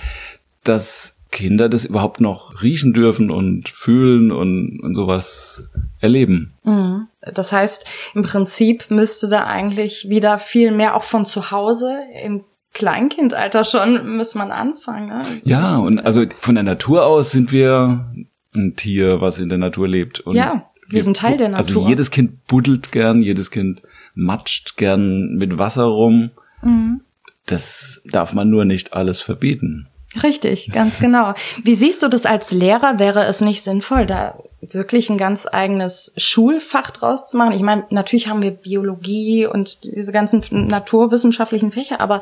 dass 0.63 1.15
Kinder 1.37 1.69
das 1.69 1.85
überhaupt 1.85 2.19
noch 2.19 2.63
riechen 2.63 2.93
dürfen 2.93 3.29
und 3.29 3.69
fühlen 3.69 4.31
und, 4.31 4.79
und 4.79 4.95
sowas 4.95 5.69
erleben. 5.99 6.55
Mhm. 6.63 7.09
Das 7.31 7.51
heißt, 7.51 7.85
im 8.15 8.23
Prinzip 8.23 8.89
müsste 8.89 9.29
da 9.29 9.45
eigentlich 9.45 10.09
wieder 10.09 10.39
viel 10.39 10.71
mehr 10.71 10.95
auch 10.95 11.03
von 11.03 11.25
zu 11.25 11.51
Hause 11.51 11.95
im 12.23 12.43
Kleinkindalter 12.73 13.65
schon 13.65 14.17
muss 14.17 14.33
man 14.33 14.51
anfangen. 14.51 15.09
Ne? 15.09 15.41
Ja, 15.43 15.77
und 15.77 15.99
also 15.99 16.25
von 16.39 16.55
der 16.55 16.63
Natur 16.63 17.05
aus 17.05 17.29
sind 17.29 17.51
wir 17.51 18.11
ein 18.55 18.75
Tier, 18.75 19.21
was 19.21 19.39
in 19.39 19.49
der 19.49 19.59
Natur 19.59 19.87
lebt. 19.87 20.19
Und 20.21 20.35
ja, 20.35 20.71
wir 20.89 21.03
sind 21.03 21.17
Teil 21.17 21.37
der 21.37 21.49
Natur. 21.49 21.83
Also 21.83 21.87
jedes 21.87 22.09
Kind 22.09 22.47
buddelt 22.47 22.91
gern, 22.91 23.21
jedes 23.21 23.51
Kind 23.51 23.83
matscht 24.15 24.75
gern 24.75 25.35
mit 25.35 25.59
Wasser 25.59 25.83
rum. 25.83 26.31
Mhm. 26.63 27.01
Das 27.45 28.01
darf 28.05 28.33
man 28.33 28.49
nur 28.49 28.65
nicht 28.65 28.93
alles 28.93 29.21
verbieten. 29.21 29.87
Richtig, 30.23 30.71
ganz 30.71 30.99
genau. 30.99 31.33
Wie 31.63 31.75
siehst 31.75 32.03
du 32.03 32.07
das 32.07 32.25
als 32.25 32.51
Lehrer? 32.51 32.99
Wäre 32.99 33.25
es 33.25 33.41
nicht 33.41 33.63
sinnvoll, 33.63 34.05
da 34.05 34.37
wirklich 34.61 35.09
ein 35.09 35.17
ganz 35.17 35.45
eigenes 35.51 36.13
Schulfach 36.17 36.91
draus 36.91 37.27
zu 37.27 37.37
machen? 37.37 37.53
Ich 37.53 37.61
meine, 37.61 37.85
natürlich 37.89 38.27
haben 38.27 38.41
wir 38.41 38.51
Biologie 38.51 39.45
und 39.45 39.83
diese 39.83 40.11
ganzen 40.11 40.43
naturwissenschaftlichen 40.49 41.71
Fächer, 41.71 41.99
aber 41.99 42.21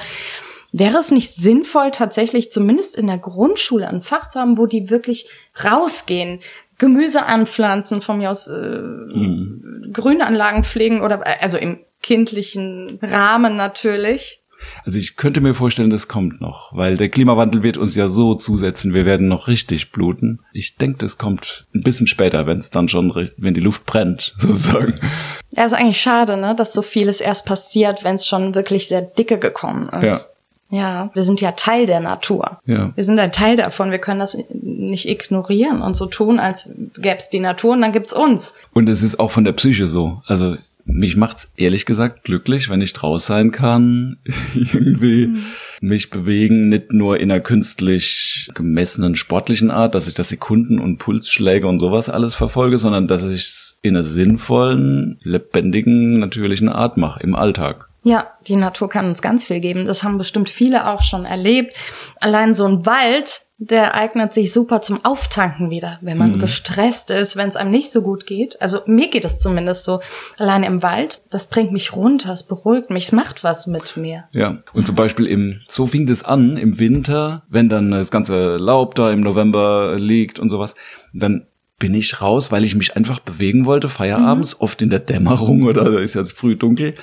wäre 0.71 0.97
es 0.97 1.11
nicht 1.11 1.33
sinnvoll, 1.33 1.91
tatsächlich 1.91 2.51
zumindest 2.51 2.97
in 2.97 3.07
der 3.07 3.17
Grundschule 3.17 3.87
ein 3.87 4.01
Fach 4.01 4.29
zu 4.29 4.39
haben, 4.39 4.57
wo 4.57 4.65
die 4.65 4.89
wirklich 4.89 5.29
rausgehen, 5.63 6.41
Gemüse 6.77 7.25
anpflanzen, 7.25 8.01
von 8.01 8.17
mir 8.17 8.31
aus 8.31 8.47
äh, 8.47 8.81
Mhm. 9.15 9.91
Grünanlagen 9.93 10.63
pflegen 10.63 11.01
oder 11.01 11.23
also 11.41 11.57
im 11.57 11.79
kindlichen 12.01 12.99
Rahmen 13.01 13.55
natürlich. 13.55 14.41
Also 14.85 14.97
ich 14.97 15.15
könnte 15.15 15.41
mir 15.41 15.53
vorstellen, 15.53 15.89
das 15.89 16.07
kommt 16.07 16.41
noch, 16.41 16.75
weil 16.75 16.97
der 16.97 17.09
Klimawandel 17.09 17.63
wird 17.63 17.77
uns 17.77 17.95
ja 17.95 18.07
so 18.07 18.35
zusetzen, 18.35 18.93
wir 18.93 19.05
werden 19.05 19.27
noch 19.27 19.47
richtig 19.47 19.91
bluten. 19.91 20.39
Ich 20.53 20.77
denke, 20.77 20.99
das 20.99 21.17
kommt 21.17 21.65
ein 21.73 21.81
bisschen 21.81 22.07
später, 22.07 22.45
wenn 22.47 22.59
es 22.59 22.69
dann 22.69 22.87
schon, 22.87 23.29
wenn 23.37 23.53
die 23.53 23.61
Luft 23.61 23.85
brennt, 23.85 24.35
sozusagen. 24.39 24.99
Ja, 25.51 25.65
ist 25.65 25.73
eigentlich 25.73 26.01
schade, 26.01 26.37
ne, 26.37 26.55
dass 26.55 26.73
so 26.73 26.81
vieles 26.81 27.21
erst 27.21 27.45
passiert, 27.45 28.03
wenn 28.03 28.15
es 28.15 28.27
schon 28.27 28.55
wirklich 28.55 28.87
sehr 28.87 29.01
dicke 29.01 29.37
gekommen 29.37 29.89
ist. 30.03 30.29
Ja. 30.71 31.09
wir 31.13 31.23
sind 31.23 31.39
ja 31.41 31.51
Teil 31.53 31.85
der 31.85 31.99
Natur. 31.99 32.59
Ja. 32.65 32.91
Wir 32.95 33.03
sind 33.03 33.19
ein 33.19 33.31
Teil 33.31 33.55
davon. 33.55 33.91
Wir 33.91 33.99
können 33.99 34.19
das 34.19 34.37
nicht 34.49 35.07
ignorieren 35.07 35.81
und 35.81 35.95
so 35.95 36.07
tun, 36.07 36.39
als 36.39 36.69
gäbe 36.97 37.17
es 37.17 37.29
die 37.29 37.39
Natur 37.39 37.73
und 37.73 37.81
dann 37.81 37.93
gibt's 37.93 38.13
uns. 38.13 38.55
Und 38.73 38.89
es 38.89 39.01
ist 39.01 39.19
auch 39.19 39.31
von 39.31 39.45
der 39.45 39.53
Psyche 39.53 39.87
so. 39.87 40.21
Also 40.25 40.57
mich 40.85 41.17
macht's 41.17 41.49
ehrlich 41.57 41.85
gesagt 41.85 42.23
glücklich, 42.23 42.69
wenn 42.69 42.81
ich 42.81 42.93
draus 42.93 43.25
sein 43.25 43.51
kann, 43.51 44.17
irgendwie 44.55 45.29
mich 45.81 46.09
bewegen, 46.09 46.69
nicht 46.69 46.93
nur 46.93 47.19
in 47.19 47.31
einer 47.31 47.41
künstlich 47.41 48.49
gemessenen 48.53 49.15
sportlichen 49.15 49.71
Art, 49.71 49.95
dass 49.95 50.07
ich 50.07 50.13
das 50.13 50.29
Sekunden- 50.29 50.79
und 50.79 50.97
Pulsschläge 50.97 51.67
und 51.67 51.79
sowas 51.79 52.09
alles 52.09 52.35
verfolge, 52.35 52.77
sondern 52.77 53.07
dass 53.07 53.23
ich 53.23 53.41
es 53.41 53.79
in 53.81 53.95
einer 53.95 54.03
sinnvollen, 54.03 55.19
lebendigen, 55.23 56.19
natürlichen 56.19 56.69
Art 56.69 56.97
mache 56.97 57.21
im 57.21 57.35
Alltag. 57.35 57.84
Ja, 58.05 58.27
die 58.47 58.55
Natur 58.55 58.87
kann 58.87 59.07
uns 59.07 59.23
ganz 59.23 59.45
viel 59.45 59.59
geben. 59.59 59.87
Das 59.87 60.03
haben 60.03 60.19
bestimmt 60.19 60.47
viele 60.47 60.87
auch 60.89 61.01
schon 61.01 61.25
erlebt. 61.25 61.75
Allein 62.21 62.53
so 62.53 62.63
ein 62.65 62.85
Wald, 62.85 63.41
der 63.57 63.95
eignet 63.95 64.31
sich 64.31 64.53
super 64.53 64.81
zum 64.81 65.03
Auftanken 65.03 65.71
wieder, 65.71 65.97
wenn 66.01 66.19
man 66.19 66.37
gestresst 66.39 67.09
ist, 67.09 67.35
wenn 67.35 67.49
es 67.49 67.55
einem 67.55 67.71
nicht 67.71 67.89
so 67.89 68.03
gut 68.03 68.27
geht. 68.27 68.61
Also 68.61 68.81
mir 68.85 69.09
geht 69.09 69.25
es 69.25 69.39
zumindest 69.39 69.85
so. 69.85 70.01
Allein 70.37 70.61
im 70.61 70.83
Wald, 70.83 71.23
das 71.31 71.47
bringt 71.47 71.71
mich 71.71 71.95
runter, 71.95 72.31
es 72.31 72.43
beruhigt 72.43 72.91
mich, 72.91 73.05
es 73.05 73.11
macht 73.11 73.43
was 73.43 73.65
mit 73.65 73.97
mir. 73.97 74.25
Ja, 74.31 74.59
und 74.73 74.85
zum 74.85 74.95
Beispiel 74.95 75.25
im, 75.25 75.61
so 75.67 75.87
fing 75.87 76.05
das 76.05 76.23
an, 76.23 76.57
im 76.57 76.77
Winter, 76.77 77.41
wenn 77.49 77.69
dann 77.69 77.89
das 77.89 78.11
ganze 78.11 78.57
Laub 78.57 78.93
da 78.93 79.09
im 79.09 79.21
November 79.21 79.95
liegt 79.97 80.37
und 80.37 80.51
sowas, 80.51 80.75
dann 81.11 81.47
bin 81.79 81.95
ich 81.95 82.21
raus, 82.21 82.51
weil 82.51 82.63
ich 82.63 82.75
mich 82.75 82.95
einfach 82.95 83.19
bewegen 83.19 83.65
wollte, 83.65 83.89
feierabends, 83.89 84.61
oft 84.61 84.83
in 84.83 84.91
der 84.91 84.99
Dämmerung 84.99 85.63
oder 85.63 85.85
da 85.85 85.99
ist 85.99 86.13
jetzt 86.13 86.33
früh 86.33 86.55
dunkel 86.55 86.93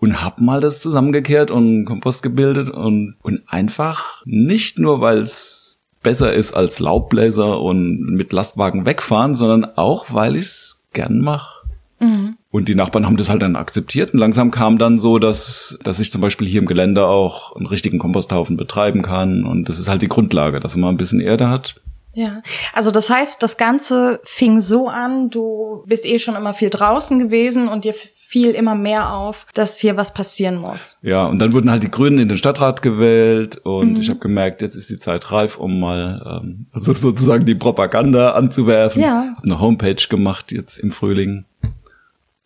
und 0.00 0.22
hab 0.22 0.40
mal 0.40 0.60
das 0.60 0.80
zusammengekehrt 0.80 1.50
und 1.50 1.84
Kompost 1.84 2.22
gebildet 2.22 2.70
und, 2.70 3.16
und 3.22 3.42
einfach 3.46 4.22
nicht 4.24 4.78
nur, 4.78 5.00
weil 5.00 5.18
es 5.18 5.80
besser 6.02 6.32
ist 6.32 6.52
als 6.52 6.78
Laubbläser 6.78 7.60
und 7.60 8.14
mit 8.14 8.32
Lastwagen 8.32 8.86
wegfahren, 8.86 9.34
sondern 9.34 9.64
auch, 9.76 10.06
weil 10.12 10.36
ich 10.36 10.44
es 10.44 10.80
gern 10.92 11.20
mache. 11.20 11.66
Und 12.50 12.68
die 12.68 12.74
Nachbarn 12.74 13.04
haben 13.06 13.16
das 13.16 13.28
halt 13.28 13.42
dann 13.42 13.56
akzeptiert 13.56 14.14
und 14.14 14.20
langsam 14.20 14.50
kam 14.50 14.78
dann 14.78 14.98
so, 14.98 15.18
dass, 15.18 15.76
dass 15.82 16.00
ich 16.00 16.12
zum 16.12 16.20
Beispiel 16.20 16.46
hier 16.46 16.60
im 16.60 16.66
Gelände 16.66 17.06
auch 17.06 17.56
einen 17.56 17.66
richtigen 17.66 17.98
Komposthaufen 17.98 18.56
betreiben 18.56 19.02
kann 19.02 19.44
und 19.44 19.68
das 19.68 19.80
ist 19.80 19.88
halt 19.88 20.02
die 20.02 20.08
Grundlage, 20.08 20.60
dass 20.60 20.76
man 20.76 20.90
ein 20.90 20.96
bisschen 20.96 21.20
Erde 21.20 21.50
hat. 21.50 21.80
Ja, 22.18 22.42
also 22.72 22.90
das 22.90 23.10
heißt, 23.10 23.40
das 23.44 23.56
Ganze 23.58 24.18
fing 24.24 24.60
so 24.60 24.88
an, 24.88 25.30
du 25.30 25.84
bist 25.86 26.04
eh 26.04 26.18
schon 26.18 26.34
immer 26.34 26.52
viel 26.52 26.68
draußen 26.68 27.16
gewesen 27.20 27.68
und 27.68 27.84
dir 27.84 27.94
fiel 27.94 28.50
immer 28.50 28.74
mehr 28.74 29.12
auf, 29.12 29.46
dass 29.54 29.78
hier 29.78 29.96
was 29.96 30.12
passieren 30.12 30.56
muss. 30.56 30.98
Ja, 31.00 31.26
und 31.26 31.38
dann 31.38 31.52
wurden 31.52 31.70
halt 31.70 31.84
die 31.84 31.92
Grünen 31.92 32.18
in 32.18 32.26
den 32.26 32.36
Stadtrat 32.36 32.82
gewählt 32.82 33.58
und 33.58 34.00
ich 34.00 34.10
habe 34.10 34.18
gemerkt, 34.18 34.62
jetzt 34.62 34.74
ist 34.74 34.90
die 34.90 34.98
Zeit 34.98 35.30
reif, 35.30 35.58
um 35.58 35.78
mal 35.78 36.40
ähm, 36.42 36.66
also 36.72 36.92
sozusagen 36.92 37.46
die 37.46 37.54
Propaganda 37.54 38.32
anzuwerfen. 38.32 39.00
Ja. 39.00 39.34
Hab 39.36 39.44
eine 39.44 39.60
Homepage 39.60 40.08
gemacht 40.08 40.50
jetzt 40.50 40.80
im 40.80 40.90
Frühling. 40.90 41.44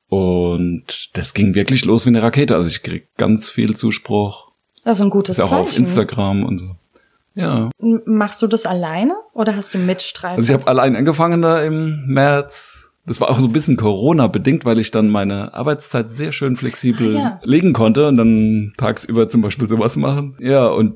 Und 0.09 1.17
das 1.17 1.33
ging 1.33 1.55
wirklich 1.55 1.87
los 1.87 2.05
wie 2.05 2.11
eine 2.11 2.23
Rakete. 2.23 2.57
Also 2.57 2.69
ich 2.69 2.83
krieg 2.83 3.09
ganz 3.17 3.49
viel 3.49 3.75
Zuspruch. 3.75 4.52
Das 4.85 4.99
ist 4.99 5.02
ein 5.02 5.09
gutes 5.09 5.38
Ist 5.38 5.41
auch 5.41 5.52
auf 5.52 5.71
Zeichen. 5.71 5.85
Instagram 5.85 6.45
und 6.45 6.59
so. 6.59 6.76
Ja. 7.35 7.71
Machst 8.05 8.43
du 8.43 8.47
das 8.47 8.67
alleine 8.67 9.15
oder 9.35 9.57
hast 9.57 9.75
du 9.75 9.79
Mitstreiter? 9.79 10.37
Also 10.37 10.53
ich 10.53 10.59
habe 10.59 10.69
allein 10.69 10.97
angefangen 10.97 11.43
da 11.43 11.62
im 11.62 12.05
März. 12.07 12.91
Das 13.07 13.21
war 13.21 13.31
auch 13.31 13.41
so 13.41 13.47
ein 13.47 13.53
bisschen 13.53 13.77
Corona-bedingt, 13.77 14.65
weil 14.65 14.79
ich 14.79 14.91
dann 14.93 15.09
meine 15.09 15.55
Arbeitszeit 15.55 16.09
sehr 16.09 16.31
schön 16.33 16.55
flexibel 16.57 17.17
Ah, 17.17 17.21
ja. 17.21 17.41
legen 17.43 17.73
konnte 17.73 18.07
und 18.07 18.17
dann 18.17 18.75
tagsüber 18.77 19.29
zum 19.29 19.41
Beispiel 19.43 19.67
sowas 19.67 19.97
machen. 19.97 20.37
Ja, 20.41 20.67
und 20.69 20.95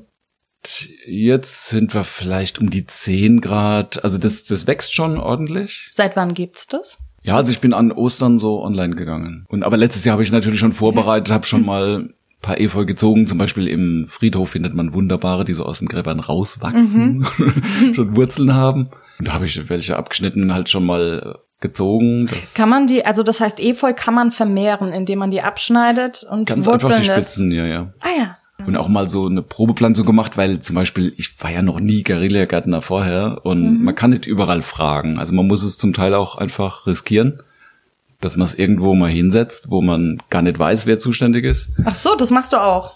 jetzt 1.05 1.67
sind 1.69 1.93
wir 1.93 2.03
vielleicht 2.03 2.59
um 2.59 2.69
die 2.69 2.85
10 2.85 3.41
Grad. 3.41 4.03
Also 4.03 4.17
das, 4.17 4.43
das 4.45 4.67
wächst 4.67 4.93
schon 4.93 5.17
ordentlich. 5.17 5.87
Seit 5.91 6.15
wann 6.15 6.33
gibt's 6.33 6.67
das? 6.67 6.97
Ja, 7.23 7.35
also 7.35 7.51
ich 7.51 7.59
bin 7.59 7.73
an 7.73 7.91
Ostern 7.91 8.39
so 8.39 8.63
online 8.63 8.95
gegangen. 8.95 9.45
Und 9.49 9.63
aber 9.63 9.75
letztes 9.75 10.05
Jahr 10.05 10.13
habe 10.13 10.23
ich 10.23 10.31
natürlich 10.31 10.59
schon 10.61 10.71
vorbereitet, 10.73 11.33
habe 11.33 11.45
schon 11.45 11.65
mal 11.65 12.13
paar 12.41 12.59
Efeu 12.59 12.85
gezogen. 12.85 13.27
Zum 13.27 13.37
Beispiel 13.37 13.67
im 13.67 14.05
Friedhof 14.07 14.51
findet 14.51 14.73
man 14.73 14.93
wunderbare, 14.93 15.45
die 15.45 15.53
so 15.53 15.65
aus 15.65 15.79
den 15.79 15.87
Gräbern 15.87 16.19
rauswachsen, 16.19 17.25
schon 17.93 18.15
Wurzeln 18.15 18.53
haben. 18.53 18.89
Und 19.19 19.27
da 19.27 19.33
habe 19.33 19.45
ich 19.45 19.69
welche 19.69 19.97
abgeschnitten 19.97 20.43
und 20.43 20.53
halt 20.53 20.69
schon 20.69 20.85
mal 20.85 21.35
äh, 21.35 21.39
gezogen. 21.59 22.27
Das 22.27 22.53
Kann 22.53 22.69
man 22.69 22.87
die, 22.87 23.05
also 23.05 23.23
das 23.23 23.41
heißt 23.41 23.59
Efeu 23.59 23.93
kann 23.93 24.13
man 24.13 24.31
vermehren, 24.31 24.91
indem 24.91 25.19
man 25.19 25.31
die 25.31 25.41
abschneidet 25.41 26.25
und 26.29 26.45
ganz 26.45 26.65
wurzeln 26.67 26.91
einfach 26.91 27.01
die 27.01 27.07
lässt. 27.07 27.33
Spitzen, 27.33 27.51
ja, 27.51 27.65
ja. 27.65 27.93
Ah 28.01 28.09
ja. 28.17 28.37
Und 28.65 28.75
auch 28.75 28.87
mal 28.87 29.07
so 29.07 29.27
eine 29.27 29.43
Probepflanzung 29.43 30.05
gemacht, 30.05 30.35
weil 30.35 30.59
zum 30.59 30.75
Beispiel, 30.75 31.13
ich 31.17 31.41
war 31.41 31.51
ja 31.51 31.61
noch 31.61 31.79
nie 31.79 32.03
Guerillagärtner 32.03 32.81
vorher 32.81 33.41
und 33.43 33.83
man 33.83 33.93
kann 33.93 34.09
nicht 34.09 34.25
überall 34.25 34.63
fragen. 34.63 35.19
Also 35.19 35.33
man 35.35 35.47
muss 35.47 35.63
es 35.63 35.77
zum 35.77 35.93
Teil 35.93 36.15
auch 36.15 36.35
einfach 36.37 36.87
riskieren, 36.87 37.39
dass 38.21 38.37
man 38.37 38.45
es 38.47 38.55
irgendwo 38.55 38.95
mal 38.95 39.09
hinsetzt, 39.09 39.69
wo 39.69 39.81
man 39.81 40.21
gar 40.29 40.41
nicht 40.41 40.57
weiß, 40.57 40.85
wer 40.85 40.99
zuständig 40.99 41.45
ist. 41.45 41.69
Ach 41.85 41.95
so, 41.95 42.15
das 42.15 42.31
machst 42.31 42.53
du 42.53 42.57
auch. 42.57 42.95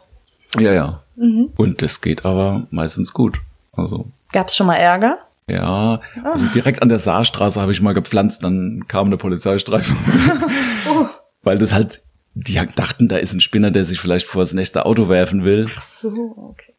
Ja, 0.60 0.74
ja. 0.74 1.04
Und 1.16 1.82
das 1.82 2.02
geht 2.02 2.26
aber 2.26 2.68
meistens 2.72 3.14
gut. 3.14 3.42
Also, 3.74 4.08
Gab's 4.32 4.56
schon 4.56 4.68
mal 4.68 4.76
Ärger? 4.76 5.20
ja, 5.48 6.00
also 6.24 6.46
direkt 6.46 6.82
an 6.82 6.90
der 6.90 7.00
Saarstraße 7.00 7.60
habe 7.60 7.72
ich 7.72 7.82
mal 7.82 7.94
gepflanzt, 7.94 8.44
dann 8.44 8.86
kam 8.88 9.08
eine 9.08 9.18
Polizeistreife. 9.18 9.94
Weil 11.44 11.58
das 11.58 11.74
halt, 11.74 12.02
die 12.34 12.60
dachten, 12.76 13.08
da 13.08 13.18
ist 13.18 13.34
ein 13.34 13.42
Spinner, 13.42 13.72
der 13.72 13.84
sich 13.84 14.00
vielleicht 14.00 14.28
vor 14.28 14.44
das 14.44 14.54
nächste 14.54 14.86
Auto 14.86 15.10
werfen 15.10 15.44
will. 15.44 15.68
Ach 15.76 15.82
so, 15.82 16.36
okay. 16.38 16.74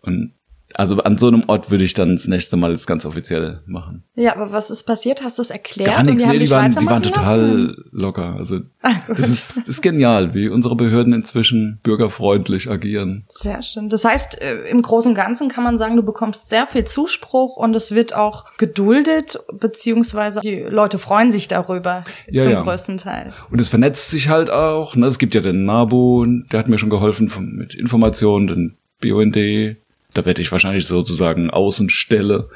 Und 0.00 0.32
Also 0.74 0.98
an 0.98 1.18
so 1.18 1.28
einem 1.28 1.44
Ort 1.46 1.70
würde 1.70 1.84
ich 1.84 1.94
dann 1.94 2.16
das 2.16 2.26
nächste 2.26 2.56
Mal 2.56 2.72
das 2.72 2.86
ganz 2.86 3.04
offiziell 3.06 3.60
machen. 3.66 4.04
Ja, 4.16 4.34
aber 4.34 4.52
was 4.52 4.70
ist 4.70 4.84
passiert? 4.84 5.22
Hast 5.22 5.38
du 5.38 5.42
es 5.42 5.50
erklärt? 5.50 5.90
Gar 5.90 6.02
nichts, 6.02 6.26
nee, 6.26 6.38
die 6.38 6.50
waren, 6.50 6.70
die 6.72 6.86
waren 6.86 7.02
total 7.02 7.40
lassen? 7.40 7.84
locker. 7.92 8.34
Also 8.36 8.60
Ah, 8.82 8.92
das 9.08 9.28
ist, 9.30 9.56
das 9.56 9.68
ist 9.68 9.82
genial, 9.82 10.34
wie 10.34 10.48
unsere 10.48 10.76
Behörden 10.76 11.12
inzwischen 11.14 11.78
bürgerfreundlich 11.82 12.68
agieren. 12.70 13.24
Sehr 13.28 13.62
schön. 13.62 13.88
Das 13.88 14.04
heißt, 14.04 14.42
äh, 14.42 14.68
im 14.68 14.82
Großen 14.82 15.10
und 15.10 15.14
Ganzen 15.14 15.48
kann 15.48 15.64
man 15.64 15.78
sagen, 15.78 15.96
du 15.96 16.02
bekommst 16.02 16.48
sehr 16.48 16.66
viel 16.66 16.84
Zuspruch 16.84 17.56
und 17.56 17.74
es 17.74 17.94
wird 17.94 18.14
auch 18.14 18.44
geduldet, 18.58 19.38
beziehungsweise 19.58 20.40
die 20.40 20.60
Leute 20.60 20.98
freuen 20.98 21.30
sich 21.30 21.48
darüber 21.48 22.04
Ja, 22.30 22.42
zum 22.42 22.52
ja. 22.52 22.62
größten 22.62 22.98
Teil. 22.98 23.32
Und 23.50 23.60
es 23.60 23.68
vernetzt 23.68 24.10
sich 24.10 24.28
halt 24.28 24.50
auch. 24.50 24.96
Ne? 24.96 25.06
Es 25.06 25.18
gibt 25.18 25.34
ja 25.34 25.40
den 25.40 25.64
NABU, 25.64 26.26
der 26.52 26.58
hat 26.58 26.68
mir 26.68 26.78
schon 26.78 26.90
geholfen 26.90 27.30
mit 27.56 27.74
Informationen, 27.74 28.46
den 28.46 28.76
BUND. 29.00 29.36
Da 30.14 30.24
werde 30.24 30.40
ich 30.40 30.50
wahrscheinlich 30.52 30.86
sozusagen 30.86 31.50
Außenstelle. 31.50 32.48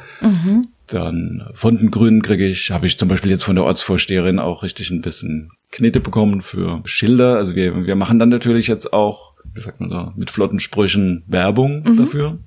Dann 0.86 1.50
von 1.52 1.76
den 1.76 1.90
Grünen 1.90 2.22
kriege 2.22 2.46
ich, 2.46 2.70
habe 2.70 2.86
ich 2.86 2.98
zum 2.98 3.08
Beispiel 3.08 3.30
jetzt 3.30 3.44
von 3.44 3.56
der 3.56 3.64
Ortsvorsteherin 3.64 4.38
auch 4.38 4.62
richtig 4.62 4.90
ein 4.90 5.02
bisschen 5.02 5.50
Knete 5.70 6.00
bekommen 6.00 6.40
für 6.40 6.80
Schilder. 6.84 7.36
Also 7.36 7.54
wir, 7.54 7.84
wir 7.86 7.94
machen 7.96 8.18
dann 8.18 8.30
natürlich 8.30 8.68
jetzt 8.68 8.92
auch, 8.92 9.34
wie 9.52 9.60
sagt 9.60 9.80
man 9.80 9.90
da, 9.90 10.12
mit 10.16 10.30
flotten 10.30 10.60
Sprüchen 10.60 11.24
Werbung 11.26 11.96
dafür. 11.96 12.38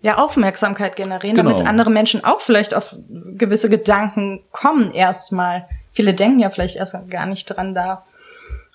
Ja, 0.00 0.18
Aufmerksamkeit 0.18 0.94
generieren, 0.94 1.34
Genau. 1.34 1.50
damit 1.50 1.66
andere 1.66 1.90
Menschen 1.90 2.22
auch 2.22 2.40
vielleicht 2.40 2.72
auf 2.72 2.94
gewisse 3.34 3.68
Gedanken 3.68 4.42
kommen 4.52 4.92
erstmal. 4.92 5.64
Viele 5.92 6.14
denken 6.14 6.38
ja 6.38 6.50
vielleicht 6.50 6.76
erst 6.76 6.94
gar 7.10 7.26
nicht 7.26 7.46
dran, 7.46 7.74
da 7.74 8.04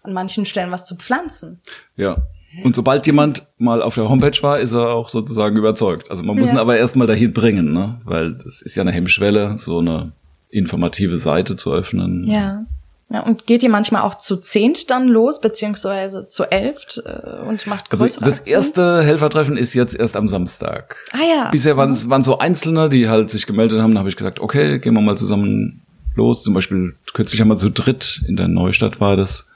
an 0.03 0.11
manchen 0.11 0.43
Stellen 0.45 0.71
was 0.71 0.83
zu 0.83 0.97
pflanzen. 0.97 1.61
Ja. 1.95 2.17
Und 2.63 2.75
sobald 2.75 3.05
jemand 3.07 3.45
mal 3.57 3.81
auf 3.81 3.95
der 3.95 4.09
Homepage 4.09 4.37
war, 4.41 4.59
ist 4.59 4.73
er 4.73 4.89
auch 4.93 5.09
sozusagen 5.09 5.57
überzeugt. 5.57 6.11
Also 6.11 6.23
man 6.23 6.37
muss 6.37 6.49
Ja. 6.49 6.55
ihn 6.55 6.59
aber 6.59 6.77
erstmal 6.77 7.07
dahin 7.07 7.33
bringen, 7.33 7.73
ne? 7.73 7.99
Weil 8.05 8.33
das 8.33 8.61
ist 8.61 8.75
ja 8.75 8.81
eine 8.81 8.91
Hemmschwelle, 8.91 9.57
so 9.57 9.79
eine 9.79 10.11
informative 10.49 11.17
Seite 11.17 11.55
zu 11.55 11.73
öffnen. 11.73 12.25
Ja. 12.25 12.65
Ja, 13.09 13.19
und 13.21 13.45
geht 13.45 13.61
ihr 13.61 13.69
manchmal 13.69 14.01
auch 14.01 14.15
zu 14.15 14.37
zehnt 14.37 14.89
dann 14.89 15.07
los, 15.07 15.39
beziehungsweise 15.39 16.27
zu 16.27 16.45
elft 16.49 16.99
äh, 17.05 17.47
und 17.47 17.67
macht 17.67 17.91
Also 17.91 18.05
größere 18.05 18.25
das 18.25 18.39
Aktionen? 18.39 18.55
erste 18.59 19.03
Helfertreffen 19.03 19.55
ist 19.57 19.75
jetzt 19.75 19.95
erst 19.95 20.15
am 20.15 20.27
Samstag. 20.27 20.95
Ah 21.11 21.17
ja. 21.23 21.49
Bisher 21.51 21.77
waren 21.77 21.91
es 21.91 22.09
waren 22.09 22.23
so 22.23 22.39
Einzelne, 22.39 22.89
die 22.89 23.09
halt 23.09 23.29
sich 23.29 23.45
gemeldet 23.45 23.81
haben. 23.81 23.93
Da 23.93 23.99
habe 23.99 24.09
ich 24.09 24.15
gesagt, 24.15 24.39
okay, 24.39 24.79
gehen 24.79 24.95
wir 24.95 25.01
mal 25.01 25.17
zusammen 25.17 25.81
los. 26.15 26.43
Zum 26.43 26.55
Beispiel 26.55 26.95
kürzlich 27.13 27.43
wir 27.43 27.55
zu 27.55 27.69
dritt 27.69 28.23
in 28.27 28.35
der 28.35 28.47
Neustadt 28.47 28.99
war 28.99 29.15
das. 29.15 29.47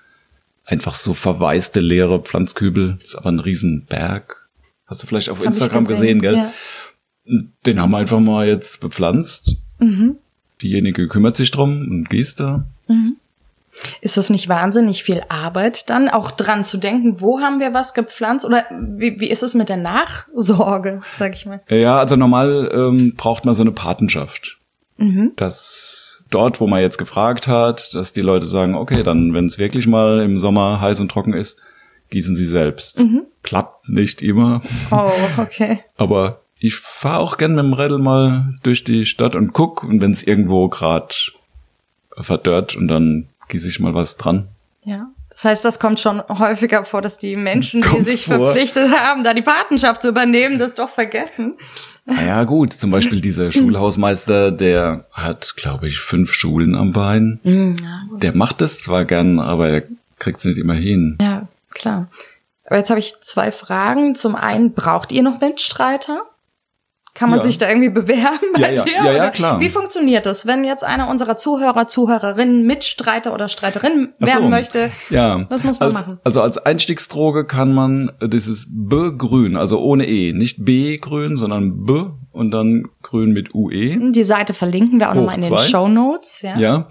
Einfach 0.69 0.93
so 0.93 1.13
verwaiste 1.13 1.79
leere 1.79 2.19
Pflanzkübel. 2.19 2.97
Das 2.99 3.11
ist 3.11 3.15
aber 3.15 3.29
ein 3.29 3.39
Riesenberg. 3.39 4.49
Hast 4.85 5.01
du 5.01 5.07
vielleicht 5.07 5.29
auf 5.29 5.39
Hab 5.39 5.45
Instagram 5.45 5.87
gesehen, 5.87 6.21
gell? 6.21 6.35
Ja. 6.35 6.53
Den 7.65 7.81
haben 7.81 7.91
wir 7.91 7.97
einfach 7.97 8.19
mal 8.19 8.45
jetzt 8.45 8.81
bepflanzt. 8.81 9.55
Mhm. 9.79 10.17
Diejenige 10.61 11.07
kümmert 11.07 11.37
sich 11.37 11.51
drum 11.51 11.87
und 11.89 12.09
gießt 12.09 12.41
da. 12.41 12.65
Ist 14.01 14.17
das 14.17 14.29
nicht 14.29 14.49
wahnsinnig 14.49 15.03
viel 15.03 15.23
Arbeit 15.29 15.89
dann, 15.89 16.09
auch 16.09 16.31
dran 16.31 16.63
zu 16.63 16.77
denken, 16.77 17.21
wo 17.21 17.39
haben 17.39 17.59
wir 17.59 17.73
was 17.73 17.93
gepflanzt? 17.93 18.43
Oder 18.43 18.65
wie, 18.71 19.19
wie 19.19 19.29
ist 19.29 19.43
es 19.43 19.53
mit 19.53 19.69
der 19.69 19.77
Nachsorge, 19.77 21.01
sag 21.13 21.35
ich 21.35 21.45
mal? 21.45 21.61
Ja, 21.69 21.97
also 21.99 22.15
normal 22.15 22.69
ähm, 22.73 23.13
braucht 23.15 23.45
man 23.45 23.55
so 23.55 23.61
eine 23.61 23.71
Patenschaft. 23.71 24.57
Mhm. 24.97 25.31
Dass 25.35 26.06
dort, 26.29 26.59
wo 26.59 26.67
man 26.67 26.81
jetzt 26.81 26.97
gefragt 26.97 27.47
hat, 27.47 27.93
dass 27.93 28.13
die 28.13 28.21
Leute 28.21 28.45
sagen, 28.45 28.75
okay, 28.75 29.03
dann, 29.03 29.33
wenn 29.33 29.45
es 29.45 29.57
wirklich 29.57 29.87
mal 29.87 30.19
im 30.19 30.39
Sommer 30.39 30.81
heiß 30.81 30.99
und 30.99 31.09
trocken 31.09 31.33
ist, 31.33 31.59
gießen 32.09 32.35
sie 32.35 32.45
selbst. 32.45 32.99
Mhm. 32.99 33.23
Klappt 33.43 33.89
nicht 33.89 34.21
immer, 34.21 34.61
Oh, 34.91 35.11
okay. 35.37 35.79
aber 35.97 36.41
ich 36.59 36.75
fahre 36.75 37.19
auch 37.19 37.37
gern 37.37 37.55
mit 37.55 37.63
dem 37.63 37.73
Rädel 37.73 37.99
mal 37.99 38.55
durch 38.63 38.83
die 38.83 39.05
Stadt 39.05 39.35
und 39.35 39.53
guck, 39.53 39.83
und 39.83 40.01
wenn 40.01 40.11
es 40.11 40.23
irgendwo 40.23 40.69
gerade 40.69 41.13
verdörrt 42.15 42.75
und 42.75 42.87
dann 42.87 43.27
gieße 43.49 43.67
ich 43.67 43.79
mal 43.79 43.93
was 43.93 44.17
dran. 44.17 44.47
Ja. 44.83 45.07
Das 45.37 45.45
heißt, 45.45 45.65
das 45.65 45.79
kommt 45.79 45.99
schon 45.99 46.23
häufiger 46.29 46.83
vor, 46.83 47.03
dass 47.03 47.19
die 47.19 47.35
Menschen, 47.35 47.81
die 47.81 47.87
Kommt 47.87 48.05
sich 48.05 48.25
vor. 48.25 48.37
verpflichtet 48.37 48.91
haben, 48.91 49.23
da 49.23 49.35
die 49.35 49.43
Patenschaft 49.43 50.01
zu 50.01 50.07
übernehmen, 50.07 50.57
das 50.57 50.73
doch 50.73 50.89
vergessen. 50.89 51.53
Naja, 52.05 52.43
gut, 52.43 52.73
zum 52.73 52.89
Beispiel 52.89 53.21
dieser 53.21 53.51
Schulhausmeister, 53.51 54.49
der 54.51 55.05
hat, 55.11 55.53
glaube 55.55 55.87
ich, 55.89 55.99
fünf 55.99 56.33
Schulen 56.33 56.73
am 56.73 56.91
Bein. 56.91 57.39
Der 58.19 58.35
macht 58.35 58.63
es 58.63 58.81
zwar 58.81 59.05
gern, 59.05 59.39
aber 59.39 59.69
er 59.69 59.83
kriegt 60.17 60.39
es 60.39 60.45
nicht 60.45 60.57
immer 60.57 60.73
hin. 60.73 61.19
Ja, 61.21 61.47
klar. 61.69 62.07
Aber 62.65 62.77
jetzt 62.77 62.89
habe 62.89 62.99
ich 62.99 63.13
zwei 63.21 63.51
Fragen. 63.51 64.15
Zum 64.15 64.35
einen, 64.35 64.73
braucht 64.73 65.11
ihr 65.11 65.21
noch 65.21 65.39
Mitstreiter? 65.39 66.23
Kann 67.17 67.31
man 67.31 67.39
Ja. 67.39 67.45
sich 67.45 67.57
da 67.57 67.67
irgendwie 67.67 67.89
bewerben 67.89 68.45
bei 68.53 68.59
Ja, 68.61 68.69
ja. 68.71 68.83
dir? 68.83 68.93
Ja, 68.93 69.11
ja, 69.11 69.29
klar. 69.31 69.59
Wie 69.59 69.69
funktioniert 69.69 70.25
das, 70.27 70.45
wenn 70.45 70.63
jetzt 70.63 70.83
einer 70.83 71.09
unserer 71.09 71.35
Zuhörer, 71.35 71.87
Zuhörerinnen 71.87 72.63
Mitstreiter 72.67 73.33
oder 73.33 73.47
Streiterin 73.47 74.09
werden 74.19 74.43
so. 74.43 74.49
möchte? 74.49 74.91
Ja. 75.09 75.45
Was 75.49 75.63
muss 75.63 75.79
man 75.79 75.87
als, 75.89 75.95
machen? 75.99 76.19
Also 76.23 76.41
als 76.41 76.57
Einstiegsdroge 76.59 77.45
kann 77.45 77.73
man 77.73 78.11
äh, 78.19 78.29
dieses 78.29 78.67
B-Grün, 78.69 79.57
also 79.57 79.79
ohne 79.79 80.07
E, 80.07 80.31
nicht 80.33 80.63
B-Grün, 80.63 81.37
sondern 81.37 81.85
B 81.85 82.03
und 82.31 82.51
dann 82.51 82.87
Grün 83.01 83.31
mit 83.33 83.55
UE. 83.55 84.11
Die 84.11 84.23
Seite 84.23 84.53
verlinken 84.53 84.99
wir 84.99 85.09
auch 85.09 85.15
nochmal 85.15 85.35
in 85.35 85.41
den. 85.41 85.57
Show 85.57 85.87
Notes. 85.87 86.41
Ja. 86.43 86.57
Ja. 86.59 86.87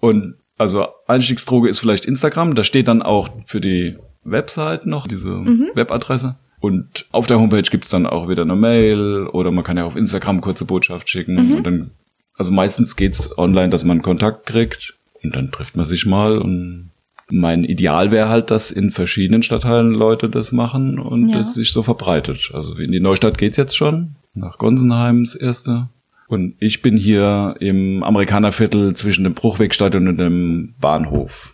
Und 0.00 0.34
also 0.58 0.86
Einstiegsdroge 1.06 1.68
ist 1.70 1.78
vielleicht 1.78 2.04
Instagram, 2.04 2.54
da 2.54 2.64
steht 2.64 2.86
dann 2.88 3.00
auch 3.02 3.28
für 3.46 3.60
die 3.60 3.96
Website 4.24 4.86
noch 4.86 5.06
diese 5.06 5.28
Mhm. 5.30 5.70
Webadresse. 5.74 6.36
Und 6.64 7.04
auf 7.12 7.26
der 7.26 7.38
Homepage 7.38 7.60
gibt's 7.60 7.90
dann 7.90 8.06
auch 8.06 8.26
wieder 8.26 8.40
eine 8.40 8.56
Mail 8.56 9.26
oder 9.30 9.50
man 9.50 9.64
kann 9.64 9.76
ja 9.76 9.84
auf 9.84 9.96
Instagram 9.96 10.40
kurze 10.40 10.64
Botschaft 10.64 11.10
schicken. 11.10 11.34
Mhm. 11.34 11.56
Und 11.56 11.64
dann, 11.64 11.90
also 12.38 12.52
meistens 12.52 12.96
geht's 12.96 13.36
online, 13.36 13.68
dass 13.68 13.84
man 13.84 14.00
Kontakt 14.00 14.46
kriegt 14.46 14.94
und 15.22 15.36
dann 15.36 15.50
trifft 15.52 15.76
man 15.76 15.84
sich 15.84 16.06
mal 16.06 16.38
und 16.38 16.90
mein 17.28 17.64
Ideal 17.64 18.12
wäre 18.12 18.30
halt, 18.30 18.50
dass 18.50 18.70
in 18.70 18.90
verschiedenen 18.92 19.42
Stadtteilen 19.42 19.92
Leute 19.92 20.30
das 20.30 20.52
machen 20.52 20.98
und 20.98 21.28
Ja. 21.28 21.40
es 21.40 21.52
sich 21.52 21.70
so 21.70 21.82
verbreitet. 21.82 22.50
Also 22.54 22.78
in 22.78 22.92
die 22.92 23.00
Neustadt 23.00 23.36
geht's 23.36 23.58
jetzt 23.58 23.76
schon, 23.76 24.14
nach 24.32 24.56
Gonsenheim 24.56 25.24
das 25.24 25.34
erste. 25.34 25.90
Und 26.28 26.54
ich 26.60 26.80
bin 26.80 26.96
hier 26.96 27.56
im 27.60 28.02
Amerikanerviertel 28.02 28.96
zwischen 28.96 29.24
dem 29.24 29.34
Bruchwegstadion 29.34 30.08
und 30.08 30.16
dem 30.16 30.72
Bahnhof. 30.80 31.52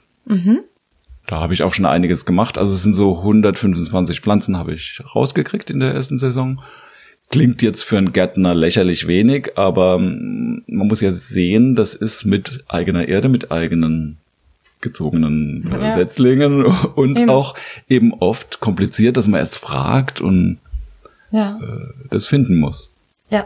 Da 1.30 1.38
habe 1.38 1.54
ich 1.54 1.62
auch 1.62 1.72
schon 1.72 1.86
einiges 1.86 2.26
gemacht. 2.26 2.58
Also 2.58 2.74
es 2.74 2.82
sind 2.82 2.94
so 2.94 3.18
125 3.18 4.20
Pflanzen 4.20 4.56
habe 4.56 4.74
ich 4.74 5.00
rausgekriegt 5.14 5.70
in 5.70 5.78
der 5.78 5.94
ersten 5.94 6.18
Saison. 6.18 6.60
Klingt 7.30 7.62
jetzt 7.62 7.84
für 7.84 7.98
einen 7.98 8.12
Gärtner 8.12 8.52
lächerlich 8.52 9.06
wenig, 9.06 9.56
aber 9.56 10.00
mm, 10.00 10.64
man 10.66 10.88
muss 10.88 11.00
ja 11.00 11.12
sehen, 11.12 11.76
das 11.76 11.94
ist 11.94 12.24
mit 12.24 12.64
eigener 12.66 13.06
Erde, 13.06 13.28
mit 13.28 13.52
eigenen 13.52 14.16
gezogenen 14.80 15.70
äh, 15.72 15.80
Ja. 15.80 15.92
Setzlingen 15.92 16.64
und 16.96 17.16
Eben. 17.16 17.30
auch 17.30 17.54
eben 17.88 18.12
oft 18.14 18.58
kompliziert, 18.58 19.16
dass 19.16 19.28
man 19.28 19.38
erst 19.38 19.58
fragt 19.58 20.20
und 20.20 20.58
Ja. 21.30 21.60
das 22.10 22.26
finden 22.26 22.58
muss. 22.58 22.92
Ja. 23.30 23.44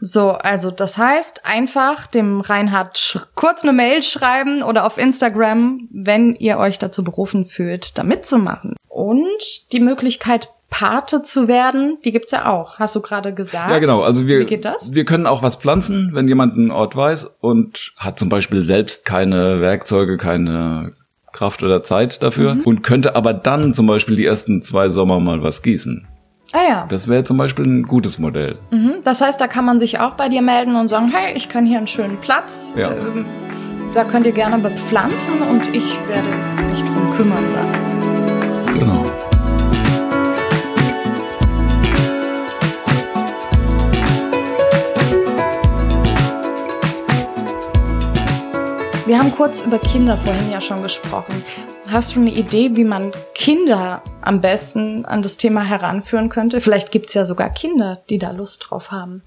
So, 0.00 0.30
also 0.32 0.70
das 0.70 0.98
heißt, 0.98 1.42
einfach 1.46 2.06
dem 2.06 2.40
Reinhard 2.40 3.26
kurz 3.34 3.62
eine 3.62 3.72
Mail 3.72 4.02
schreiben 4.02 4.62
oder 4.62 4.84
auf 4.86 4.98
Instagram, 4.98 5.88
wenn 5.92 6.34
ihr 6.36 6.58
euch 6.58 6.78
dazu 6.78 7.04
berufen 7.04 7.44
fühlt, 7.44 7.96
da 7.98 8.02
mitzumachen. 8.02 8.74
Und 8.88 9.72
die 9.72 9.80
Möglichkeit, 9.80 10.50
Pate 10.68 11.22
zu 11.22 11.48
werden, 11.48 11.98
die 12.04 12.12
gibt's 12.12 12.30
ja 12.32 12.46
auch. 12.52 12.78
Hast 12.78 12.94
du 12.94 13.00
gerade 13.00 13.34
gesagt? 13.34 13.70
Ja, 13.70 13.78
genau. 13.80 14.02
Also 14.02 14.26
wir, 14.28 14.40
Wie 14.40 14.44
geht 14.46 14.64
das? 14.64 14.94
wir 14.94 15.04
können 15.04 15.26
auch 15.26 15.42
was 15.42 15.56
pflanzen, 15.56 16.10
wenn 16.12 16.28
jemand 16.28 16.54
einen 16.54 16.70
Ort 16.70 16.94
weiß 16.94 17.28
und 17.40 17.92
hat 17.96 18.18
zum 18.20 18.28
Beispiel 18.28 18.62
selbst 18.62 19.04
keine 19.04 19.60
Werkzeuge, 19.60 20.16
keine 20.16 20.92
Kraft 21.32 21.62
oder 21.64 21.82
Zeit 21.82 22.22
dafür 22.22 22.54
Mhm. 22.56 22.60
und 22.62 22.82
könnte 22.82 23.16
aber 23.16 23.32
dann 23.34 23.74
zum 23.74 23.86
Beispiel 23.88 24.14
die 24.16 24.24
ersten 24.26 24.62
zwei 24.62 24.88
Sommer 24.88 25.18
mal 25.18 25.42
was 25.42 25.62
gießen. 25.62 26.06
Ah 26.52 26.68
ja. 26.68 26.86
Das 26.88 27.08
wäre 27.08 27.24
zum 27.24 27.36
Beispiel 27.36 27.64
ein 27.64 27.82
gutes 27.84 28.18
Modell. 28.18 28.58
Mhm. 28.70 28.94
Das 29.04 29.20
heißt, 29.20 29.40
da 29.40 29.46
kann 29.46 29.64
man 29.64 29.78
sich 29.78 30.00
auch 30.00 30.12
bei 30.12 30.28
dir 30.28 30.42
melden 30.42 30.76
und 30.76 30.88
sagen, 30.88 31.12
hey, 31.14 31.36
ich 31.36 31.48
kann 31.48 31.64
hier 31.64 31.78
einen 31.78 31.86
schönen 31.86 32.18
Platz. 32.18 32.74
Ja. 32.76 32.90
Ähm, 32.90 33.26
da 33.94 34.04
könnt 34.04 34.26
ihr 34.26 34.32
gerne 34.32 34.58
bepflanzen 34.58 35.40
und 35.42 35.74
ich 35.74 35.98
werde 36.08 36.28
mich 36.70 36.82
drum 36.82 37.10
kümmern. 37.16 37.44
Dann. 37.52 37.99
Wir 49.10 49.18
haben 49.18 49.32
kurz 49.32 49.62
über 49.62 49.80
Kinder 49.80 50.16
vorhin 50.16 50.52
ja 50.52 50.60
schon 50.60 50.84
gesprochen. 50.84 51.42
Hast 51.88 52.14
du 52.14 52.20
eine 52.20 52.30
Idee, 52.30 52.76
wie 52.76 52.84
man 52.84 53.10
Kinder 53.34 54.02
am 54.20 54.40
besten 54.40 55.04
an 55.04 55.20
das 55.22 55.36
Thema 55.36 55.64
heranführen 55.64 56.28
könnte? 56.28 56.60
Vielleicht 56.60 56.92
gibt's 56.92 57.14
ja 57.14 57.24
sogar 57.24 57.50
Kinder, 57.50 57.98
die 58.08 58.18
da 58.18 58.30
Lust 58.30 58.66
drauf 58.70 58.92
haben. 58.92 59.22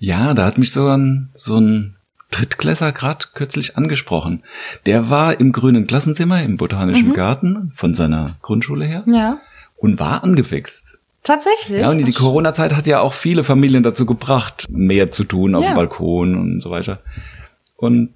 Ja, 0.00 0.34
da 0.34 0.44
hat 0.44 0.58
mich 0.58 0.72
so 0.72 0.88
ein, 0.88 1.28
so 1.36 1.56
ein 1.56 1.94
Drittklässer 2.32 2.90
grad 2.90 3.32
kürzlich 3.34 3.76
angesprochen. 3.76 4.42
Der 4.86 5.08
war 5.08 5.38
im 5.38 5.52
grünen 5.52 5.86
Klassenzimmer 5.86 6.42
im 6.42 6.54
Mhm. 6.54 6.56
Botanischen 6.56 7.12
Garten 7.12 7.70
von 7.76 7.94
seiner 7.94 8.34
Grundschule 8.42 8.86
her 8.86 9.04
Ja. 9.06 9.38
und 9.76 10.00
war 10.00 10.24
angefixt. 10.24 10.98
Tatsächlich. 11.22 11.78
Ja, 11.82 11.90
und 11.90 12.04
die 12.04 12.12
Corona-Zeit 12.12 12.74
hat 12.74 12.88
ja 12.88 12.98
auch 12.98 13.12
viele 13.12 13.44
Familien 13.44 13.84
dazu 13.84 14.04
gebracht, 14.04 14.66
mehr 14.68 15.12
zu 15.12 15.22
tun 15.22 15.54
auf 15.54 15.62
Ja. 15.62 15.70
dem 15.70 15.76
Balkon 15.76 16.34
und 16.34 16.60
so 16.60 16.70
weiter. 16.72 16.98
Und 17.78 18.10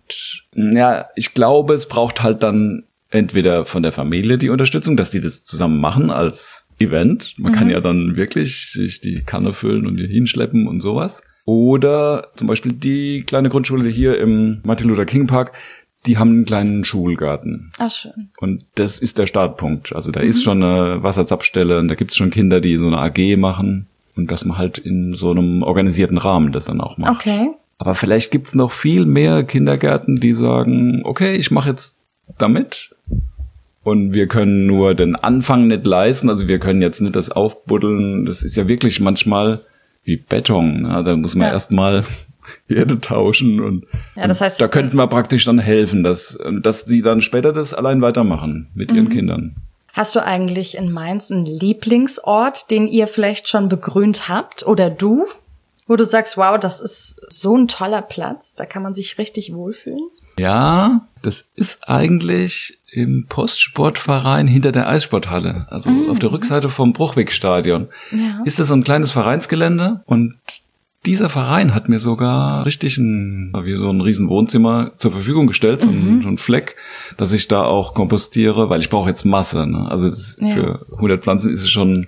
ja, 0.55 1.07
ich 1.15 1.35
glaube, 1.35 1.75
es 1.75 1.87
braucht 1.87 2.23
halt 2.23 2.43
dann 2.43 2.83
entweder 3.11 3.65
von 3.65 3.85
der 3.85 3.93
Familie 3.93 4.37
die 4.37 4.51
Unterstützung, 4.51 4.97
dass 4.97 5.11
die 5.11 5.21
das 5.21 5.45
zusammen 5.45 5.81
machen 5.81 6.11
als 6.11 6.67
Event. 6.81 7.35
Man 7.39 7.53
kann 7.53 7.71
ja 7.71 7.81
dann 7.81 8.17
wirklich 8.17 8.71
sich 8.71 9.01
die 9.01 9.23
Kanne 9.23 9.53
füllen 9.53 9.87
und 9.87 9.99
hier 9.99 10.09
hinschleppen 10.09 10.67
und 10.67 10.81
sowas. 10.81 11.23
Oder 11.45 12.29
zum 12.35 12.49
Beispiel 12.49 12.73
die 12.73 13.23
kleine 13.23 13.51
Grundschule 13.51 13.89
hier 13.89 14.19
im 14.19 14.61
Martin 14.65 14.89
Luther 14.89 15.05
King 15.05 15.29
Park, 15.29 15.53
die 16.07 16.19
haben 16.19 16.31
einen 16.31 16.45
kleinen 16.45 16.85
Schulgarten. 16.85 17.71
Ach, 17.79 17.91
schön. 17.91 18.31
Und 18.39 18.67
das 18.75 18.99
ist 18.99 19.19
der 19.19 19.29
Startpunkt. 19.29 19.95
Also 19.95 20.11
da 20.11 20.21
ist 20.21 20.43
schon 20.43 20.61
eine 20.63 21.05
Wasserzapfstelle 21.05 21.79
und 21.79 21.87
da 21.87 21.95
gibt's 21.95 22.17
schon 22.17 22.31
Kinder, 22.31 22.61
die 22.61 22.77
so 22.77 22.89
eine 22.89 22.99
AG 22.99 23.37
machen 23.37 23.87
und 24.17 24.31
dass 24.33 24.45
man 24.45 24.59
halt 24.59 24.79
in 24.79 25.15
so 25.15 25.31
einem 25.31 25.63
organisierten 25.63 26.19
Rahmen 26.19 26.51
das 26.51 26.65
dann 26.65 26.81
auch 26.81 26.99
macht. 26.99 27.21
Okay. 27.21 27.51
Aber 27.83 27.97
vielleicht 27.97 28.31
gibt's 28.31 28.55
noch 28.55 28.71
viel 28.71 29.07
mehr 29.07 29.43
Kindergärten, 29.43 30.15
die 30.21 30.35
sagen, 30.35 31.01
okay, 31.05 31.35
ich 31.35 31.51
mache 31.51 31.71
jetzt 31.71 31.99
damit 32.39 32.95
und 33.83 34.15
wir 34.15 34.29
können 34.29 34.67
nur 34.67 34.95
den 34.95 35.17
Anfang 35.17 35.67
nicht 35.67 35.85
leisten. 35.85 36.31
Also 36.31 36.47
wir 36.47 36.61
können 36.61 36.81
jetzt 36.81 37.01
nicht 37.01 37.17
das 37.17 37.31
aufbuddeln. 37.33 38.25
Das 38.25 38.45
ist 38.45 38.57
ja 38.57 38.69
wirklich 38.69 39.01
manchmal 39.01 39.63
wie 40.05 40.17
Beton. 40.17 40.83
Ne? 40.83 41.03
Da 41.05 41.17
muss 41.17 41.35
man 41.35 41.49
Ja. 41.49 41.55
erstmal 41.55 42.05
Erde 42.69 43.01
tauschen 43.01 43.59
und, 43.59 43.85
Ja, 44.15 44.29
das 44.29 44.41
heißt, 44.41 44.61
und 44.61 44.65
da 44.65 44.69
könnten 44.69 44.97
wir 44.97 45.09
praktisch 45.09 45.45
dann 45.45 45.59
helfen, 45.59 46.05
dass, 46.05 46.39
dass 46.63 46.83
sie 46.83 47.03
dann 47.03 47.21
später 47.21 47.53
das 47.53 47.75
allein 47.75 48.01
weitermachen 48.01 48.69
mit 48.77 48.93
Mhm. 48.93 48.97
ihren 48.97 49.09
Kindern. 49.09 49.57
Hast 49.93 50.15
du 50.15 50.25
eigentlich 50.25 50.77
in 50.79 50.93
Mainz 50.93 51.33
einen 51.33 51.47
Lieblingsort, 51.47 52.71
den 52.71 52.87
ihr 52.87 53.09
vielleicht 53.09 53.49
schon 53.49 53.69
begrünt 53.69 54.29
habt 54.29 54.65
oder 54.65 54.89
du? 54.89 55.27
Wo 55.87 55.97
du 55.97 56.05
sagst, 56.05 56.37
wow, 56.37 56.59
das 56.59 56.81
ist 56.81 57.21
so 57.29 57.57
ein 57.57 57.69
toller 57.69 58.03
Platz, 58.03 58.55
da 58.55 58.67
kann 58.67 58.83
man 58.83 58.95
sich 58.95 59.19
richtig 59.19 59.53
wohlfühlen? 59.53 60.09
Ja, 60.39 61.09
das 61.23 61.45
ist 61.57 61.89
eigentlich 61.89 62.79
im 62.91 63.27
Postsportverein 63.29 64.47
hinter 64.47 64.73
der 64.73 64.89
Eissporthalle, 64.89 65.67
also 65.71 65.91
auf 66.11 66.19
der 66.19 66.33
Rückseite 66.33 66.69
vom 66.69 66.93
Bruchwegstadion. 66.93 67.89
Ja. 68.11 68.43
Ist 68.45 68.59
das 68.59 68.69
so 68.69 68.75
ein 68.75 68.85
kleines 68.85 69.13
Vereinsgelände 69.13 70.03
und 70.07 70.37
dieser 71.05 71.29
Verein 71.29 71.75
hat 71.75 71.89
mir 71.89 71.99
sogar 71.99 72.65
richtig 72.65 72.97
ein, 72.97 73.53
wie 73.65 73.75
so 73.75 73.91
ein 73.91 74.01
riesen 74.01 74.29
Wohnzimmer 74.29 74.93
zur 74.97 75.11
Verfügung 75.11 75.49
gestellt, 75.49 75.83
so 75.83 75.89
ein, 75.89 76.21
so 76.23 76.29
ein 76.29 76.39
Fleck, 76.39 76.77
dass 77.17 77.33
ich 77.33 77.49
da 77.49 77.65
auch 77.65 77.93
kompostiere, 77.95 78.71
weil 78.71 78.81
ich 78.81 78.89
brauche 78.89 79.09
jetzt 79.09 79.25
Masse. 79.25 79.67
Ne? 79.67 79.91
Also 79.91 80.07
Ja. 80.41 80.55
für 80.55 80.87
100 80.93 81.23
Pflanzen 81.25 81.51
ist 81.53 81.63
es 81.63 81.71
schon 81.71 82.07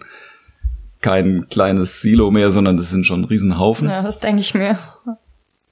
kein 1.05 1.51
kleines 1.51 2.01
Silo 2.01 2.31
mehr, 2.31 2.51
sondern 2.51 2.79
das 2.79 2.89
sind 2.89 3.07
schon 3.07 3.25
Riesenhaufen. 3.25 3.91
Ja, 3.91 4.03
das 4.03 4.21
denke 4.21 4.41
ich 4.41 4.55
mir. 4.55 4.79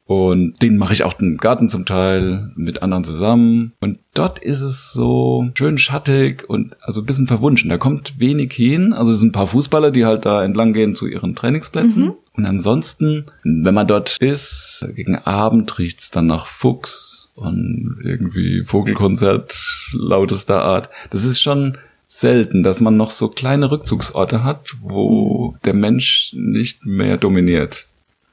Und 0.04 0.60
den 0.60 0.76
mache 0.76 0.92
ich 0.92 1.04
auch 1.04 1.14
den 1.14 1.38
Garten 1.38 1.70
zum 1.70 1.86
Teil 1.86 2.52
mit 2.54 2.82
anderen 2.82 3.02
zusammen. 3.02 3.72
Und 3.80 3.98
dort 4.12 4.40
ist 4.40 4.60
es 4.60 4.92
so 4.92 5.46
schön 5.54 5.78
schattig 5.78 6.44
und 6.50 6.76
also 6.82 7.00
ein 7.00 7.06
bisschen 7.06 7.28
verwunschen. 7.28 7.70
Da 7.70 7.78
kommt 7.78 8.18
wenig 8.20 8.52
hin. 8.52 8.92
Also 8.92 9.12
es 9.12 9.20
sind 9.20 9.30
ein 9.30 9.32
paar 9.32 9.46
Fußballer, 9.46 9.90
die 9.90 10.04
halt 10.04 10.26
da 10.26 10.44
entlang 10.44 10.74
gehen 10.74 10.94
zu 10.94 11.06
ihren 11.06 11.34
Trainingsplätzen. 11.34 12.12
Und 12.34 12.44
ansonsten, 12.44 13.24
wenn 13.42 13.74
man 13.74 13.86
dort 13.86 14.18
ist, 14.18 14.86
gegen 14.94 15.16
Abend 15.16 15.78
riecht's 15.78 16.10
dann 16.10 16.26
nach 16.26 16.46
Fuchs 16.46 17.32
und 17.34 17.96
irgendwie 18.04 18.64
Vogelkonzert 18.66 19.58
lautester 19.94 20.62
Art. 20.62 20.90
Das 21.10 21.24
ist 21.24 21.40
schon 21.40 21.78
selten, 22.14 22.62
dass 22.62 22.80
man 22.82 22.96
noch 22.98 23.10
so 23.10 23.28
kleine 23.28 23.70
Rückzugsorte 23.70 24.44
hat, 24.44 24.74
wo 24.82 25.54
der 25.64 25.72
Mensch 25.72 26.32
nicht 26.34 26.84
mehr 26.84 27.16
dominiert. 27.16 27.86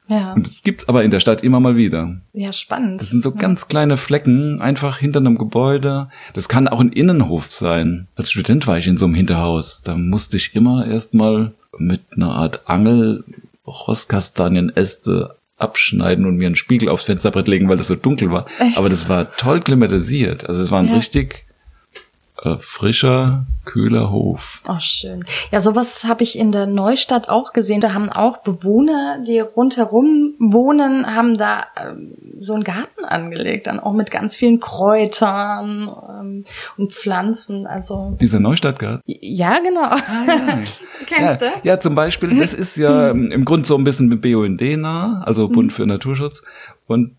Ja, 0.06 0.32
Und 0.34 0.46
das 0.46 0.62
gibt's 0.62 0.86
aber 0.88 1.02
in 1.04 1.10
der 1.12 1.20
Stadt 1.20 1.42
immer 1.44 1.60
mal 1.60 1.76
wieder. 1.76 2.16
ja, 2.32 2.52
spannend. 2.52 3.00
Das 3.00 3.08
sind 3.10 3.22
so 3.22 3.30
ganz 3.32 3.68
kleine 3.68 3.96
Flecken, 3.96 4.60
einfach 4.60 4.98
hinter 4.98 5.20
einem 5.20 5.38
Gebäude. 5.38 6.08
Das 6.34 6.48
kann 6.48 6.68
auch 6.68 6.80
ein 6.80 6.92
Innenhof 6.92 7.50
sein. 7.52 8.06
Als 8.16 8.30
Student 8.30 8.66
war 8.66 8.76
ich 8.76 8.86
in 8.88 8.96
so 8.98 9.06
einem 9.06 9.14
Hinterhaus. 9.14 9.82
Da 9.82 9.96
musste 9.96 10.36
ich 10.36 10.54
immer 10.54 10.86
erstmal 10.86 11.52
mit 11.78 12.00
einer 12.16 12.32
Art 12.34 12.62
Angel 12.66 13.24
Rostkastanienäste 13.66 15.36
abschneiden 15.56 16.26
und 16.26 16.36
mir 16.36 16.46
einen 16.46 16.56
Spiegel 16.56 16.88
aufs 16.88 17.04
Fensterbrett 17.04 17.46
legen, 17.48 17.68
weil 17.68 17.76
das 17.76 17.86
so 17.88 17.94
dunkel 17.96 18.30
war. 18.32 18.46
Echt? 18.58 18.78
Aber 18.78 18.88
das 18.88 19.08
war 19.08 19.34
toll 19.36 19.60
klimatisiert. 19.60 20.48
Also 20.48 20.60
es 20.62 20.70
war 20.70 20.80
ein 20.80 20.88
Ja. 20.88 20.94
richtig 20.94 21.44
äh, 22.42 22.56
frischer, 22.58 23.44
kühler 23.64 24.10
Hof. 24.10 24.62
Oh, 24.68 24.78
schön. 24.78 25.24
Ja, 25.52 25.60
sowas 25.60 26.04
habe 26.04 26.22
ich 26.22 26.38
in 26.38 26.52
der 26.52 26.66
Neustadt 26.66 27.28
auch 27.28 27.52
gesehen. 27.52 27.80
Da 27.80 27.92
haben 27.92 28.08
auch 28.08 28.38
Bewohner, 28.38 29.18
die 29.26 29.40
rundherum 29.40 30.34
wohnen, 30.38 31.06
haben 31.06 31.36
da 31.36 31.66
ähm, 31.76 32.14
so 32.38 32.54
einen 32.54 32.64
Garten 32.64 33.04
angelegt, 33.04 33.66
dann 33.66 33.78
auch 33.78 33.92
mit 33.92 34.10
ganz 34.10 34.36
vielen 34.36 34.58
Kräutern 34.58 35.90
ähm, 36.08 36.44
und 36.78 36.92
Pflanzen. 36.92 37.66
Also 37.66 38.16
Dieser 38.20 38.40
Neustadtgarten. 38.40 39.02
ja, 39.04 39.58
genau. 39.58 39.90
Kennst 41.06 41.40
ja, 41.42 41.48
du? 41.48 41.68
Ja, 41.68 41.80
zum 41.80 41.94
Beispiel, 41.94 42.38
das 42.38 42.54
ist 42.54 42.76
ja 42.76 43.10
ähm, 43.10 43.30
im 43.30 43.44
Grund 43.44 43.66
so 43.66 43.76
ein 43.76 43.84
bisschen 43.84 44.08
mit 44.08 44.22
BUND 44.22 44.60
nah, 44.78 45.22
also. 45.26 45.48
Bund 45.50 45.72
für 45.72 45.84
Naturschutz. 45.84 46.42
Und 46.86 47.16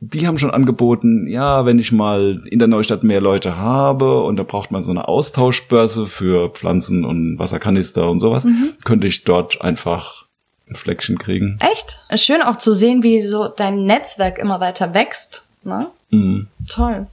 die 0.00 0.26
haben 0.26 0.36
schon 0.38 0.50
angeboten, 0.50 1.26
ja, 1.26 1.64
wenn 1.64 1.78
ich 1.78 1.90
mal 1.90 2.42
in 2.50 2.58
der 2.58 2.68
Neustadt 2.68 3.02
mehr 3.02 3.20
Leute 3.20 3.56
habe 3.56 4.22
und 4.22 4.36
da 4.36 4.42
braucht 4.42 4.70
man 4.70 4.82
so 4.82 4.90
eine 4.90 5.08
Austauschbörse 5.08 6.06
für 6.06 6.50
Pflanzen 6.50 7.04
und 7.04 7.38
Wasserkanister 7.38 8.10
und 8.10 8.20
sowas, 8.20 8.44
Mhm. 8.44 8.74
könnte 8.84 9.06
ich 9.06 9.24
dort 9.24 9.60
einfach 9.62 10.26
ein 10.68 10.74
Fleckchen 10.76 11.16
kriegen. 11.18 11.58
Echt? 11.60 11.98
Schön 12.20 12.42
auch 12.42 12.56
zu 12.56 12.74
sehen, 12.74 13.02
wie 13.02 13.20
so 13.22 13.48
dein 13.48 13.84
Netzwerk 13.84 14.38
immer 14.38 14.60
weiter 14.60 14.92
wächst. 14.94 15.44
Ne? 15.64 15.88
Mhm. 16.10 16.48
Toll. 16.68 17.06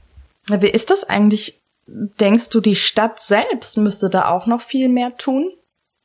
Wie 0.49 0.67
ist 0.69 0.89
das 0.89 1.03
eigentlich? 1.03 1.59
Denkst 1.85 2.49
du, 2.49 2.59
die 2.61 2.75
Stadt 2.75 3.21
selbst 3.21 3.77
müsste 3.77 4.09
da 4.09 4.29
auch 4.29 4.45
noch 4.47 4.61
viel 4.61 4.89
mehr 4.89 5.15
tun? 5.17 5.51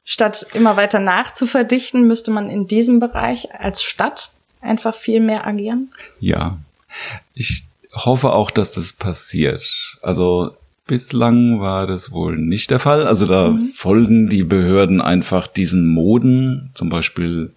Statt 0.05 0.47
immer 0.55 0.77
weiter 0.77 1.01
nachzuverdichten, 1.01 2.07
müsste 2.07 2.31
man 2.31 2.51
in 2.51 2.67
diesem 2.67 2.99
Bereich 3.01 3.55
als 3.55 3.83
Stadt 3.83 4.31
einfach 4.61 4.95
viel 4.95 5.21
mehr 5.21 5.47
agieren? 5.47 5.93
Ja. 6.21 6.59
Ich 7.35 7.65
hoffe 7.93 8.33
auch, 8.33 8.51
dass 8.51 8.73
das 8.73 8.93
passiert. 8.93 9.99
Also 10.03 10.57
bislang 10.87 11.61
war 11.61 11.87
das 11.87 12.11
wohl 12.11 12.37
nicht 12.37 12.71
der 12.71 12.81
Fall. 12.81 13.07
Also 13.07 13.27
da 13.27 13.57
folgen 13.75 14.29
die 14.29 14.43
Behörden 14.43 15.01
einfach 15.01 15.47
diesen 15.47 15.87
Moden, 15.87 16.71
zum 16.75 16.89
Beispiel, 16.89 17.53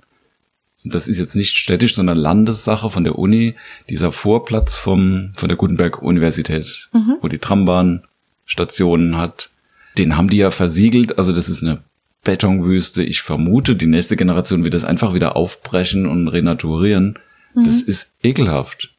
das 0.83 1.07
ist 1.07 1.19
jetzt 1.19 1.35
nicht 1.35 1.57
städtisch, 1.57 1.95
sondern 1.95 2.17
Landessache 2.17 2.89
von 2.89 3.03
der 3.03 3.17
Uni, 3.17 3.55
dieser 3.89 4.11
Vorplatz 4.11 4.75
vom, 4.75 5.31
von 5.33 5.47
der 5.47 5.57
Gutenberg-Universität, 5.57 6.89
wo 7.21 7.27
die 7.27 7.39
Trambahn 7.39 8.03
Stationen 8.45 9.17
hat. 9.17 9.49
Den 9.97 10.17
haben 10.17 10.29
die 10.29 10.37
ja 10.37 10.51
versiegelt. 10.51 11.17
Also 11.17 11.31
das 11.31 11.49
ist 11.49 11.63
eine 11.63 11.79
Betonwüste. 12.23 13.03
Ich 13.03 13.21
vermute, 13.21 13.75
die 13.75 13.87
nächste 13.87 14.15
Generation 14.15 14.63
wird 14.63 14.73
das 14.73 14.85
einfach 14.85 15.13
wieder 15.13 15.35
aufbrechen 15.35 16.05
und 16.05 16.27
renaturieren. 16.27 17.17
Das 17.65 17.81
ist 17.81 18.11
ekelhaft. 18.23 18.90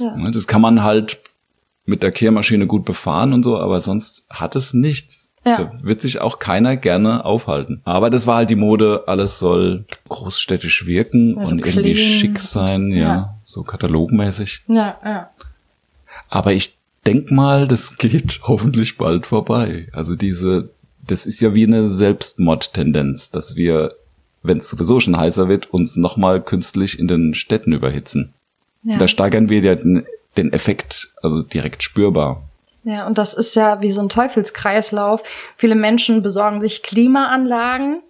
Ja. 0.00 0.16
Ne, 0.16 0.30
Das 0.32 0.46
kann 0.46 0.60
man 0.60 0.82
halt 0.82 1.20
mit 1.86 2.02
der 2.02 2.12
Kehrmaschine 2.12 2.66
gut 2.66 2.84
befahren 2.84 3.32
und 3.32 3.42
so, 3.42 3.58
aber 3.58 3.80
sonst 3.80 4.26
hat 4.30 4.56
es 4.56 4.74
nichts. 4.74 5.34
Ja. 5.44 5.56
Da 5.56 5.72
wird 5.82 6.00
sich 6.02 6.20
auch 6.20 6.38
keiner 6.38 6.76
gerne 6.76 7.24
aufhalten. 7.24 7.80
Aber 7.84 8.10
das 8.10 8.26
war 8.26 8.36
halt 8.36 8.50
die 8.50 8.56
Mode, 8.56 9.04
alles 9.06 9.38
soll 9.38 9.86
großstädtisch 10.08 10.84
wirken 10.86 11.38
Also 11.38 11.52
und 11.54 11.60
irgendwie 11.66 11.94
clean 11.94 11.96
schick 12.18 12.30
und- 12.32 12.40
sein, 12.40 12.90
ja, 12.92 12.98
ja. 12.98 13.38
so 13.42 13.62
katalogmäßig. 13.62 14.64
Ja, 14.68 14.98
ja. 15.04 15.30
Aber 16.28 16.52
ich 16.52 16.76
denk 17.06 17.30
mal, 17.30 17.66
das 17.66 17.96
geht 17.98 18.40
hoffentlich 18.42 18.98
bald 18.98 19.24
vorbei. 19.26 19.88
Also 19.92 20.14
diese, 20.14 20.68
das 21.06 21.24
ist 21.26 21.40
ja 21.40 21.54
wie 21.54 21.66
eine 21.66 21.88
Selbstmord-Tendenz, 21.88 23.30
dass 23.30 23.56
wir, 23.56 23.94
wenn 24.42 24.58
es 24.58 24.68
sowieso 24.68 25.00
schon 25.00 25.16
heißer 25.16 25.48
wird, 25.48 25.72
uns 25.72 25.96
nochmal 25.96 26.42
künstlich 26.42 26.98
in 26.98 27.08
den 27.08 27.34
Städten 27.34 27.72
überhitzen. 27.72 28.34
Ja. 28.82 28.98
Da 28.98 29.08
steigern 29.08 29.48
wir 29.48 29.60
ja 29.60 29.74
den, 29.74 30.06
den 30.36 30.52
Effekt, 30.52 31.10
also 31.22 31.42
direkt 31.42 31.82
spürbar. 31.82 32.42
ja, 32.84 33.06
und 33.06 33.18
das 33.18 33.34
ist 33.34 33.54
ja 33.54 33.80
wie 33.82 33.90
so 33.90 34.00
ein 34.00 34.08
Teufelskreislauf. 34.08 35.22
Viele 35.56 35.74
Menschen 35.74 36.22
besorgen 36.22 36.60
sich 36.60 36.82
Klimaanlagen, 36.82 38.02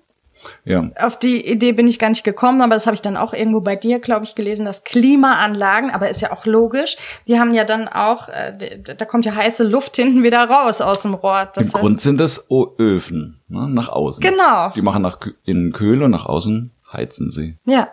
Ja. 0.64 0.88
Auf 0.98 1.18
die 1.18 1.46
Idee 1.46 1.72
bin 1.72 1.86
ich 1.86 1.98
gar 1.98 2.08
nicht 2.08 2.24
gekommen, 2.24 2.62
aber 2.62 2.74
das 2.74 2.86
habe 2.86 2.94
ich 2.94 3.02
dann 3.02 3.16
auch 3.18 3.34
irgendwo 3.34 3.60
bei 3.60 3.76
dir, 3.76 3.98
glaube 3.98 4.24
ich, 4.24 4.34
gelesen, 4.34 4.64
dass 4.64 4.84
Klimaanlagen, 4.84 5.90
aber 5.90 6.08
ist 6.08 6.22
ja 6.22 6.32
auch 6.32 6.46
logisch, 6.46 6.96
die 7.28 7.38
haben 7.38 7.52
ja 7.52 7.64
dann 7.64 7.88
auch, 7.88 8.28
äh, 8.28 8.78
da 8.96 9.04
kommt 9.04 9.26
ja 9.26 9.34
heiße 9.34 9.64
Luft 9.64 9.96
hinten 9.96 10.22
wieder 10.22 10.44
raus 10.48 10.80
aus 10.80 11.02
dem 11.02 11.12
Rohr. 11.14 11.48
Das 11.54 11.66
Im 11.66 11.72
Grund 11.72 12.00
sind 12.00 12.20
das 12.20 12.46
Öfen, 12.78 13.40
ne, 13.48 13.68
nach 13.68 13.88
außen. 13.90 14.22
Genau. 14.22 14.70
Die 14.74 14.82
machen 14.82 15.02
nach 15.02 15.18
innen 15.44 15.72
kühl 15.72 16.02
und 16.02 16.10
nach 16.10 16.24
außen 16.26 16.70
heizen 16.92 17.30
sie. 17.30 17.56
ja, 17.66 17.88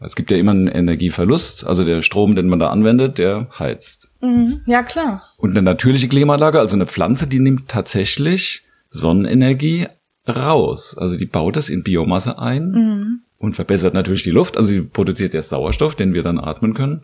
Es 0.00 0.14
gibt 0.14 0.30
ja 0.30 0.36
immer 0.36 0.50
einen 0.50 0.68
Energieverlust, 0.68 1.66
also 1.66 1.84
der 1.84 2.02
Strom, 2.02 2.34
den 2.36 2.48
man 2.48 2.58
da 2.58 2.68
anwendet, 2.68 3.16
der 3.18 3.48
heizt. 3.58 4.10
mhm. 4.20 4.60
ja 4.66 4.82
klar. 4.82 5.22
Und 5.38 5.50
eine 5.52 5.62
natürliche 5.62 6.08
Klimaanlage, 6.08 6.58
also 6.60 6.76
eine 6.76 6.86
Pflanze, 6.86 7.26
die 7.26 7.38
nimmt 7.40 7.68
tatsächlich 7.68 8.62
Sonnenenergie 8.90 9.86
raus. 10.28 10.96
Also 10.98 11.16
die 11.16 11.26
baut 11.26 11.56
das 11.56 11.68
in 11.70 11.82
Biomasse 11.82 12.38
ein 12.38 13.22
und 13.38 13.54
verbessert 13.54 13.94
natürlich 13.94 14.22
die 14.24 14.30
Luft. 14.30 14.56
Also 14.56 14.68
sie 14.70 14.80
produziert 14.82 15.34
ja 15.34 15.42
Sauerstoff, 15.42 15.94
den 15.94 16.12
wir 16.14 16.22
dann 16.22 16.38
atmen 16.38 16.74
können, 16.74 17.02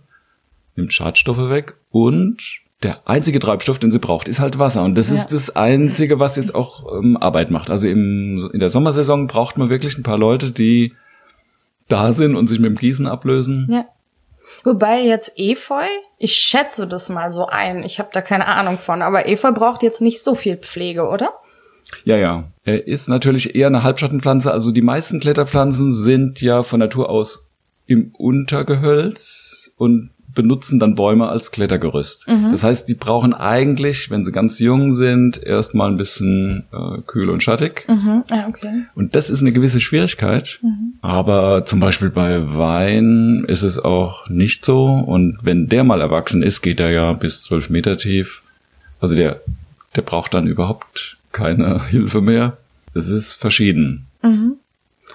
nimmt 0.77 0.93
Schadstoffe 0.93 1.49
weg 1.51 1.75
und 1.91 2.43
der 2.83 3.09
einzige 3.09 3.39
Treibstoff, 3.39 3.79
den 3.79 3.93
sie 3.93 4.01
braucht, 4.01 4.27
ist 4.27 4.41
halt 4.41 4.59
Wasser. 4.59 4.83
Und 4.83 4.99
das 4.99 5.09
Ja. 5.09 5.15
ist 5.15 5.29
das 5.33 5.55
Einzige, 5.55 6.19
was 6.19 6.35
jetzt 6.35 6.53
auch 6.53 6.99
ähm, 6.99 7.17
Arbeit 7.17 7.51
macht. 7.53 7.71
Also 7.71 7.87
im, 7.87 8.51
in 8.53 8.59
der 8.59 8.71
Sommersaison 8.71 9.29
braucht 9.29 9.57
man 9.57 9.71
wirklich 9.71 9.97
ein 9.97 10.03
paar 10.03 10.19
Leute, 10.19 10.51
die 10.51 10.93
da 11.93 12.13
sind 12.13 12.35
und 12.35 12.49
sich 12.49 12.59
mit 12.59 12.71
dem 12.71 12.79
Gießen 12.79 13.07
ablösen. 13.07 13.69
Ja. 13.71 13.85
Wobei 14.65 15.03
jetzt 15.03 15.33
Efeu, 15.37 15.85
ich 16.19 16.35
schätze 16.35 16.87
das 16.87 17.09
mal 17.09 17.33
so 17.33 17.47
ein, 17.47 17.83
ich 17.83 17.99
habe 17.99 18.11
da 18.13 18.21
keine 18.21 18.47
Ahnung 18.47 18.79
von, 18.79 19.03
aber 19.03 19.29
Efeu 19.29 19.53
braucht 19.53 19.83
jetzt 19.83 20.01
nicht 20.01 20.23
so 20.23 20.35
viel 20.35 20.57
Pflege, 20.57 21.09
oder? 21.09 21.33
Ja, 22.05 22.17
ja. 22.17 22.45
Er 22.65 22.87
ist 22.87 23.09
natürlich 23.09 23.55
eher 23.55 23.67
eine 23.67 23.83
Halbschattenpflanze. 23.83 24.51
Also 24.51 24.71
die 24.71 24.83
meisten 24.83 25.21
Kletterpflanzen 25.21 25.93
sind 25.93 26.41
ja 26.41 26.63
von 26.63 26.81
Natur 26.81 27.11
aus 27.11 27.51
im 27.87 28.15
Untergehölz 28.17 29.73
und 29.77 30.11
benutzen 30.35 30.79
dann 30.79 30.95
Bäume 30.95 31.29
als 31.29 31.51
Klettergerüst. 31.51 32.27
Das 32.51 32.65
heißt, 32.65 32.89
die 32.89 32.95
brauchen 32.95 33.35
eigentlich, 33.35 34.11
wenn 34.11 34.25
sie 34.25 34.33
ganz 34.33 34.59
jung 34.59 34.93
sind, 34.93 35.43
erstmal 35.43 35.91
ein 35.91 35.97
bisschen 35.97 36.65
äh, 36.73 37.01
kühl 37.07 37.31
und 37.31 37.43
schattig. 37.43 37.85
Mhm. 37.89 38.25
Ja, 38.31 38.49
okay. 38.49 38.85
Und 38.95 39.15
das 39.15 39.31
ist 39.31 39.41
eine 39.41 39.53
gewisse 39.53 39.81
Schwierigkeit. 39.81 40.61
Aber 41.03 41.65
zum 41.65 41.81
Beispiel 41.81 42.11
bei 42.11 42.57
Wein 42.57 43.45
ist 43.49 43.63
es 43.63 43.79
auch 43.79 44.29
nicht 44.29 44.65
so. 44.65 44.87
Und 44.87 45.39
wenn 45.43 45.69
der 45.69 45.85
mal 45.85 46.01
erwachsen 46.01 46.43
ist, 46.43 46.63
geht 46.63 46.81
er 46.81 46.91
ja 46.91 47.13
bis 47.13 47.43
zwölf 47.43 47.71
Meter 47.71 47.97
tief. 47.97 48.43
Also 49.01 49.17
der, 49.17 49.41
der 49.97 50.03
braucht 50.03 50.35
dann 50.35 50.47
überhaupt 50.47 51.17
keine 51.33 51.87
Hilfe 51.89 52.21
mehr. 52.21 52.57
Es 52.95 53.09
ist 53.09 53.35
verschieden. 53.35 54.07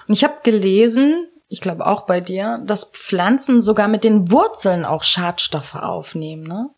Und 0.06 0.14
ich 0.14 0.24
habe 0.24 0.34
gelesen, 0.42 1.27
ich 1.48 1.60
glaube 1.60 1.86
auch 1.86 2.02
bei 2.06 2.20
dir, 2.20 2.60
dass 2.66 2.84
Pflanzen 2.92 3.62
sogar 3.62 3.88
mit 3.88 4.04
den 4.04 4.30
Wurzeln 4.30 4.84
auch 4.84 5.02
Schadstoffe 5.02 5.74
aufnehmen, 5.74 6.44
ne? 6.44 6.68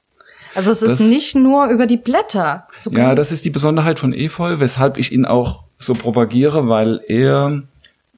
Also 0.55 0.71
es 0.73 0.83
ist 0.83 0.99
Das- 1.01 1.07
nicht 1.09 1.37
nur 1.37 1.67
über 1.67 1.87
die 1.87 1.97
Blätter. 1.97 2.67
Sogar 2.77 3.09
Ja, 3.11 3.15
das 3.15 3.31
ist 3.31 3.45
die 3.45 3.51
Besonderheit 3.51 3.99
von 4.01 4.13
Efeu, 4.13 4.59
weshalb 4.59 4.97
ich 4.99 5.13
ihn 5.13 5.25
auch 5.25 5.65
so 5.79 5.95
propagiere, 5.95 6.69
weil 6.69 7.01
er 7.07 7.63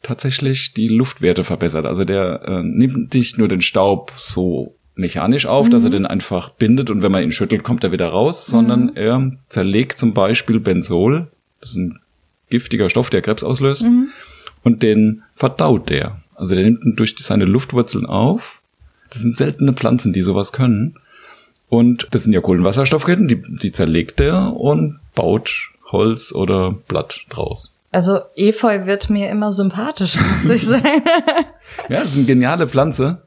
tatsächlich 0.02 0.72
die 0.72 0.88
Luftwerte 0.88 1.44
verbessert. 1.44 1.84
Also 1.86 2.04
der 2.04 2.42
äh, 2.46 2.62
nimmt 2.62 3.12
nicht 3.14 3.38
nur 3.38 3.48
den 3.48 3.60
Staub 3.60 4.12
so 4.16 4.74
mechanisch 4.94 5.46
auf, 5.46 5.68
dass 5.70 5.84
er 5.84 5.90
den 5.90 6.06
einfach 6.06 6.50
bindet 6.50 6.90
und 6.90 7.02
wenn 7.02 7.12
man 7.12 7.22
ihn 7.22 7.32
schüttelt, 7.32 7.62
kommt 7.64 7.84
er 7.84 7.92
wieder 7.92 8.08
raus, 8.08 8.46
sondern 8.46 8.94
er 8.96 9.32
zerlegt 9.48 9.98
zum 9.98 10.12
Beispiel 10.12 10.58
Benzol, 10.60 11.30
das 11.60 11.70
ist 11.70 11.76
ein 11.76 12.00
giftiger 12.50 12.90
Stoff, 12.90 13.08
der 13.10 13.22
Krebs 13.22 13.42
auslöst, 13.42 13.86
und 14.64 14.82
den 14.82 15.22
verdaut 15.34 15.88
der. 15.88 16.20
Also 16.42 16.56
der 16.56 16.64
nimmt 16.64 16.98
durch 16.98 17.14
seine 17.20 17.44
Luftwurzeln 17.44 18.04
auf. 18.04 18.62
Das 19.10 19.20
sind 19.20 19.36
seltene 19.36 19.74
Pflanzen, 19.74 20.12
die 20.12 20.22
sowas 20.22 20.50
können. 20.50 20.96
Und 21.68 22.08
das 22.10 22.24
sind 22.24 22.32
ja 22.32 22.40
Kohlenwasserstoffketten, 22.40 23.28
die, 23.28 23.40
die 23.40 23.70
zerlegt 23.70 24.20
er 24.20 24.56
und 24.56 24.98
baut 25.14 25.70
Holz 25.92 26.32
oder 26.32 26.72
Blatt 26.72 27.26
draus. 27.28 27.76
Also 27.92 28.22
Efeu 28.34 28.86
wird 28.86 29.08
mir 29.08 29.30
immer 29.30 29.52
sympathischer, 29.52 30.18
muss 30.42 30.52
ich 30.52 30.66
sagen. 30.66 30.82
Ja, 31.88 32.00
das 32.00 32.10
ist 32.10 32.16
eine 32.16 32.26
geniale 32.26 32.66
Pflanze, 32.66 33.22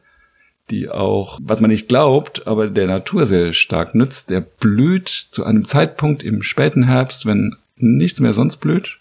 die 0.69 0.89
auch, 0.89 1.39
was 1.41 1.61
man 1.61 1.71
nicht 1.71 1.87
glaubt, 1.87 2.45
aber 2.45 2.67
der 2.67 2.87
Natur 2.87 3.27
sehr 3.27 3.53
stark 3.53 3.95
nützt. 3.95 4.29
Der 4.29 4.41
blüht 4.41 5.07
zu 5.31 5.45
einem 5.45 5.63
Zeitpunkt 5.63 6.21
im 6.21 6.43
späten 6.43 6.83
Herbst, 6.83 7.25
wenn 7.25 7.55
nichts 7.77 8.19
mehr 8.19 8.33
sonst 8.33 8.57
blüht 8.57 8.99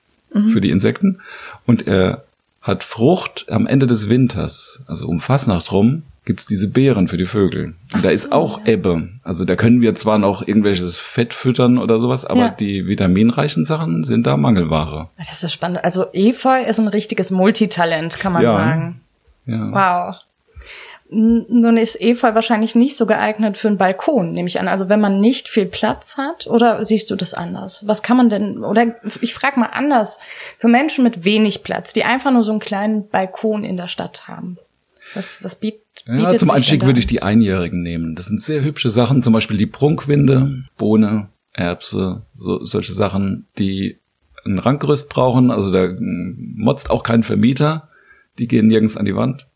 für 0.53 0.61
die 0.61 0.70
Insekten. 0.70 1.20
Und 1.66 1.88
er 1.88 2.23
hat 2.64 2.83
Frucht 2.83 3.46
am 3.48 3.66
Ende 3.68 3.87
des 3.87 4.09
Winters, 4.09 4.83
also 4.88 5.07
um 5.07 5.20
Fasnacht 5.20 5.70
rum, 5.70 6.03
gibt's 6.24 6.46
diese 6.46 6.66
Beeren 6.68 7.07
für 7.07 7.18
die 7.18 7.27
Vögel. 7.27 7.74
Und 7.92 8.03
da 8.05 8.09
ist 8.09 8.33
auch 8.33 8.64
Ebbe. 8.64 9.11
Also 9.22 9.44
da 9.44 9.55
können 9.57 9.83
wir 9.83 9.94
zwar 9.94 10.16
noch 10.18 10.40
irgendwelches 10.48 10.98
Fett 10.98 11.35
füttern 11.35 11.77
oder 11.77 12.00
sowas, 12.00 12.24
aber 12.24 12.40
Ja. 12.40 12.48
die 12.48 12.87
vitaminreichen 12.87 13.66
Sachen 13.66 14.03
sind 14.03 14.27
da 14.27 14.38
Mangelware. 14.38 15.11
Das 15.18 15.31
ist 15.31 15.42
ja 15.42 15.50
spannend. 15.50 15.85
Also 15.85 16.07
Efeu 16.14 16.62
ist 16.64 16.81
ein 16.81 16.88
richtiges 16.88 17.31
Multitalent, 17.31 18.18
kann 18.18 18.33
man 18.33 18.42
Ja. 18.42 18.57
sagen. 18.57 19.00
Ja. 19.44 19.70
Wow. 20.11 20.16
Nun 21.14 21.77
ist 21.77 22.00
Efeu 22.00 22.35
wahrscheinlich 22.35 22.74
nicht 22.74 22.96
so 22.96 23.07
geeignet 23.07 23.57
für 23.57 23.68
einen 23.68 23.79
Balkon, 23.79 24.33
nehme 24.33 24.48
ich 24.48 24.61
an. 24.61 24.68
Also 24.68 24.88
wenn 24.88 25.00
man 25.00 25.20
nicht 25.20 25.48
viel 25.48 25.66
Platz 25.66 26.16
hat, 26.16 26.46
oder 26.46 26.85
siehst 26.85 27.11
du 27.11 27.16
das 27.16 27.35
anders? 27.35 27.87
Was 27.87 28.03
kann 28.03 28.16
man 28.16 28.29
denn, 28.29 28.64
oder 28.64 28.96
ich 29.20 29.35
frage 29.35 29.61
mal 29.61 29.70
anders, 29.72 30.18
für 30.59 30.68
Menschen 30.68 31.05
mit 31.05 31.24
wenig 31.24 31.62
Platz, 31.62 31.92
die 31.92 32.05
einfach 32.05 32.33
nur 32.33 32.42
so 32.42 32.50
einen 32.50 32.61
kleinen 32.61 33.09
Balkon 33.09 33.64
in 33.64 33.77
der 33.77 33.88
Stadt 33.88 34.29
haben. 34.29 34.59
Was, 35.14 35.44
was 35.44 35.57
biet, 35.57 35.81
bietet 36.07 36.22
Ja, 36.22 36.38
zum 36.38 36.50
Einstieg 36.50 36.85
würde 36.85 36.98
ich 36.98 37.07
die 37.07 37.22
Einjährigen 37.22 37.83
nehmen. 37.83 38.14
Das 38.16 38.27
sind 38.27 38.40
sehr 38.40 38.64
hübsche 38.64 38.90
Sachen, 38.90 39.22
zum 39.22 39.33
Beispiel 39.33 39.57
die 39.57 39.66
Prunkwinde, 39.66 40.64
Bohne, 40.77 41.29
Erbse, 41.53 42.22
so, 42.33 42.64
solche 42.64 42.92
Sachen, 42.92 43.46
die 43.59 43.98
ein 44.44 44.59
Rankgerüst 44.59 45.09
brauchen. 45.09 45.50
Also 45.50 45.72
da 45.72 45.87
mm, 45.87 46.55
motzt 46.57 46.90
auch 46.90 47.03
kein 47.03 47.22
Vermieter. 47.22 47.88
Die 48.38 48.48
gehen 48.48 48.66
nirgends 48.66 48.96
an 48.96 49.05
die 49.05 49.14
Wand. 49.14 49.46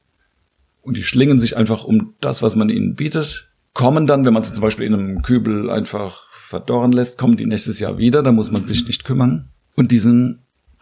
Und 0.88 0.96
die 0.96 1.02
schlingen 1.02 1.38
sich 1.38 1.54
einfach 1.54 1.84
um 1.84 2.14
das, 2.22 2.40
was 2.40 2.56
man 2.56 2.70
ihnen 2.70 2.94
bietet. 2.94 3.50
Kommen 3.74 4.06
dann, 4.06 4.24
wenn 4.24 4.32
man 4.32 4.42
sie 4.42 4.54
zum 4.54 4.62
Beispiel 4.62 4.86
in 4.86 4.94
einem 4.94 5.20
Kübel 5.20 5.68
einfach 5.68 6.22
verdorren 6.32 6.92
lässt, 6.92 7.18
kommen 7.18 7.36
die 7.36 7.44
nächstes 7.44 7.78
Jahr 7.78 7.98
wieder. 7.98 8.22
Da 8.22 8.32
muss 8.32 8.50
man 8.50 8.64
sich 8.64 8.86
nicht 8.86 9.04
kümmern. 9.04 9.50
Und 9.76 9.92
die 9.92 9.98
sind, 9.98 10.38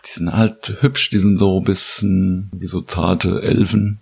die 0.07 0.13
sind 0.13 0.33
halt 0.33 0.77
hübsch. 0.81 1.11
Die 1.11 1.19
sind 1.19 1.39
so 1.39 1.59
ein 1.59 1.65
bisschen 1.65 2.53
wie 2.55 2.69
so 2.69 2.83
zarte 2.83 3.43
Elfen. 3.43 3.99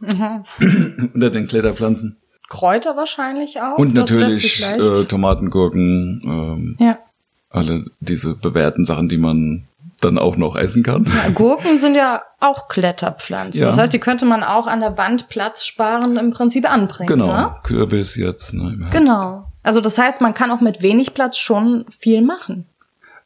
Unter 0.00 1.30
den 1.30 1.48
Kletterpflanzen. 1.48 2.18
Kräuter 2.48 2.96
wahrscheinlich 2.96 3.60
auch. 3.60 3.78
Und 3.78 3.92
natürlich 3.92 4.62
äh, 4.62 5.06
Tomaten, 5.06 5.50
Gurken, 5.50 6.22
ähm, 6.24 6.76
ja. 6.78 7.00
alle 7.48 7.86
diese 7.98 8.34
bewährten 8.34 8.84
Sachen, 8.84 9.08
die 9.08 9.18
man 9.18 9.64
dann 10.00 10.18
auch 10.18 10.36
noch 10.36 10.56
essen 10.56 10.82
kann. 10.82 11.04
Ja, 11.04 11.30
Gurken 11.30 11.78
sind 11.78 11.94
ja 11.94 12.22
auch 12.40 12.68
Kletterpflanzen. 12.68 13.60
Ja. 13.60 13.68
Das 13.68 13.78
heißt, 13.78 13.92
die 13.92 13.98
könnte 13.98 14.24
man 14.24 14.42
auch 14.42 14.66
an 14.66 14.80
der 14.80 14.96
Wand 14.96 15.28
Platz 15.28 15.64
sparen 15.64 16.16
im 16.16 16.30
Prinzip 16.30 16.70
anbringen. 16.70 17.08
Genau, 17.08 17.26
Ne? 17.26 17.54
Kürbis 17.62 18.16
jetzt 18.16 18.54
ne. 18.54 18.88
Genau. 18.90 19.46
Also 19.62 19.80
das 19.80 19.98
heißt, 19.98 20.20
man 20.20 20.34
kann 20.34 20.50
auch 20.50 20.60
mit 20.60 20.82
wenig 20.82 21.14
Platz 21.14 21.38
schon 21.38 21.84
viel 21.98 22.22
machen. 22.22 22.66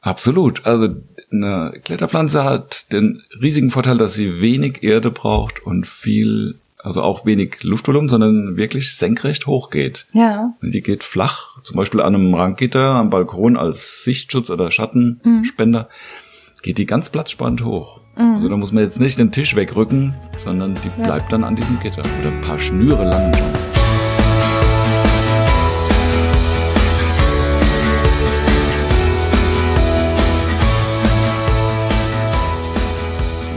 Absolut. 0.01 0.67
Also 0.67 0.89
eine 1.33 1.73
Kletterpflanze 1.85 2.45
hat 2.45 2.93
den 2.93 3.23
riesigen 3.41 3.71
Vorteil, 3.71 3.99
dass 3.99 4.15
sie 4.15 4.41
wenig 4.41 4.83
Erde 4.83 5.11
braucht 5.11 5.65
und 5.65 5.87
viel, 5.87 6.57
also 6.79 7.03
auch 7.03 7.25
wenig 7.25 7.63
Luftvolumen, 7.63 8.09
sondern 8.09 8.57
wirklich 8.57 8.97
senkrecht 8.97 9.47
hochgeht. 9.47 10.07
Ja. 10.13 10.53
Die 10.61 10.83
geht 10.83 11.03
flach, 11.05 11.61
zum 11.63 11.77
Beispiel 11.77 12.01
an 12.01 12.15
einem 12.15 12.35
Ranggitter 12.35 12.91
am 12.91 13.11
Balkon 13.11 13.57
als 13.57 14.05
Sichtschutz 14.05 14.51
oder 14.51 14.71
Schattenspender, 14.71 15.89
geht 16.65 16.79
die 16.79 16.87
ganz 16.87 17.11
platzsparend 17.11 17.63
hoch. 17.63 18.01
Also 18.17 18.49
da 18.49 18.57
muss 18.57 18.73
man 18.73 18.83
jetzt 18.83 18.99
nicht 18.99 19.19
den 19.19 19.31
Tisch 19.31 19.55
wegrücken, 19.55 20.15
sondern 20.35 20.75
die 20.83 20.89
bleibt 21.03 21.31
dann 21.31 21.45
an 21.45 21.55
diesem 21.55 21.79
Gitter 21.79 22.01
oder 22.01 22.31
ein 22.31 22.41
paar 22.41 22.59
Schnüre 22.59 23.05
lang 23.05 23.35
schon. 23.35 23.53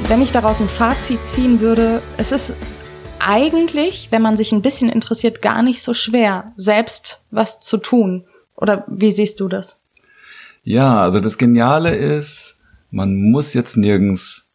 Wenn 0.09 0.21
ich 0.21 0.33
daraus 0.33 0.59
ein 0.59 0.67
Fazit 0.67 1.25
ziehen 1.25 1.61
würde, 1.61 2.01
es 2.17 2.33
ist 2.33 2.55
eigentlich, 3.19 4.09
wenn 4.11 4.21
man 4.21 4.35
sich 4.35 4.51
ein 4.51 4.61
bisschen 4.61 4.89
interessiert, 4.89 5.41
gar 5.41 5.63
nicht 5.63 5.81
so 5.81 5.93
schwer, 5.93 6.51
selbst 6.57 7.23
was 7.31 7.61
zu 7.61 7.77
tun. 7.77 8.25
Oder 8.53 8.83
wie 8.89 9.13
siehst 9.13 9.39
du 9.39 9.47
das? 9.47 9.79
Ja, 10.63 11.01
also 11.01 11.21
das 11.21 11.37
Geniale 11.37 11.95
ist, 11.95 12.56
man 12.91 13.15
muss 13.15 13.53
jetzt 13.53 13.77
nirgends 13.77 14.47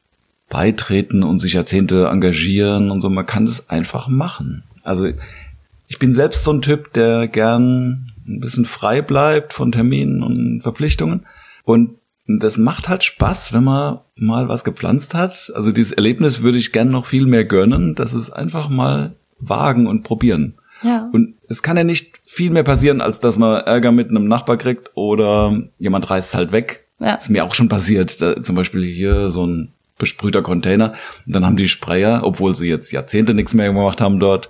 beitreten 0.49 1.23
und 1.23 1.39
sich 1.39 1.55
Jahrzehnte 1.55 2.09
engagieren 2.09 2.91
und 2.91 3.01
so. 3.01 3.09
Man 3.09 3.27
kann 3.27 3.47
das 3.47 3.71
einfach 3.71 4.09
machen. 4.09 4.65
Also 4.83 5.09
ich 5.89 5.99
bin 5.99 6.15
selbst 6.15 6.45
so 6.45 6.53
ein 6.53 6.63
Typ, 6.63 6.93
der 6.93 7.29
gern 7.29 8.13
ein 8.27 8.41
bisschen 8.41 8.65
frei 8.65 9.03
bleibt 9.03 9.53
von 9.53 9.73
Terminen 9.73 10.23
und 10.23 10.63
Verpflichtungen. 10.63 11.27
Und 11.65 11.97
das 12.27 12.59
macht 12.59 12.89
halt 12.89 13.03
Spaß, 13.03 13.53
wenn 13.53 13.65
man 13.65 13.99
mal 14.15 14.49
was 14.49 14.65
gepflanzt 14.65 15.15
hat. 15.15 15.53
Also 15.55 15.73
dieses 15.73 15.93
Erlebnis 15.93 16.43
würde 16.43 16.59
ich 16.59 16.73
gern 16.73 16.91
noch 16.91 17.07
viel 17.07 17.27
mehr 17.27 17.45
gönnen. 17.45 17.95
Das 17.95 18.15
ist 18.15 18.31
einfach 18.31 18.69
mal 18.69 19.13
wagen 19.39 19.87
und 19.87 20.03
probieren. 20.03 20.55
Ja. 20.83 21.09
Und 21.13 21.35
es 21.49 21.63
kann 21.63 21.77
ja 21.77 21.85
nicht 21.85 22.21
viel 22.25 22.51
mehr 22.51 22.63
passieren, 22.63 23.01
als 23.01 23.21
dass 23.21 23.39
man 23.39 23.63
Ärger 23.63 23.93
mit 23.93 24.11
einem 24.11 24.29
Nachbar 24.29 24.57
kriegt 24.57 24.91
oder 24.95 25.63
jemand 25.79 26.11
reißt 26.11 26.35
halt 26.35 26.53
weg. 26.53 26.87
Ja. 27.03 27.15
Ist 27.15 27.31
mir 27.31 27.45
auch 27.45 27.55
schon 27.55 27.69
passiert. 27.69 28.23
Da, 28.23 28.41
zum 28.43 28.55
Beispiel 28.57 28.85
hier 28.85 29.31
so 29.31 29.47
ein 29.47 29.73
besprühter 29.99 30.43
Container. 30.43 30.95
Und 31.27 31.35
dann 31.35 31.45
haben 31.45 31.57
die 31.57 31.69
Sprayer, 31.69 32.21
obwohl 32.25 32.55
sie 32.55 32.69
jetzt 32.69 32.93
Jahrzehnte 32.93 33.35
nichts 33.35 33.55
mehr 33.55 33.67
gemacht 33.73 34.01
haben 34.01 34.21
dort, 34.21 34.49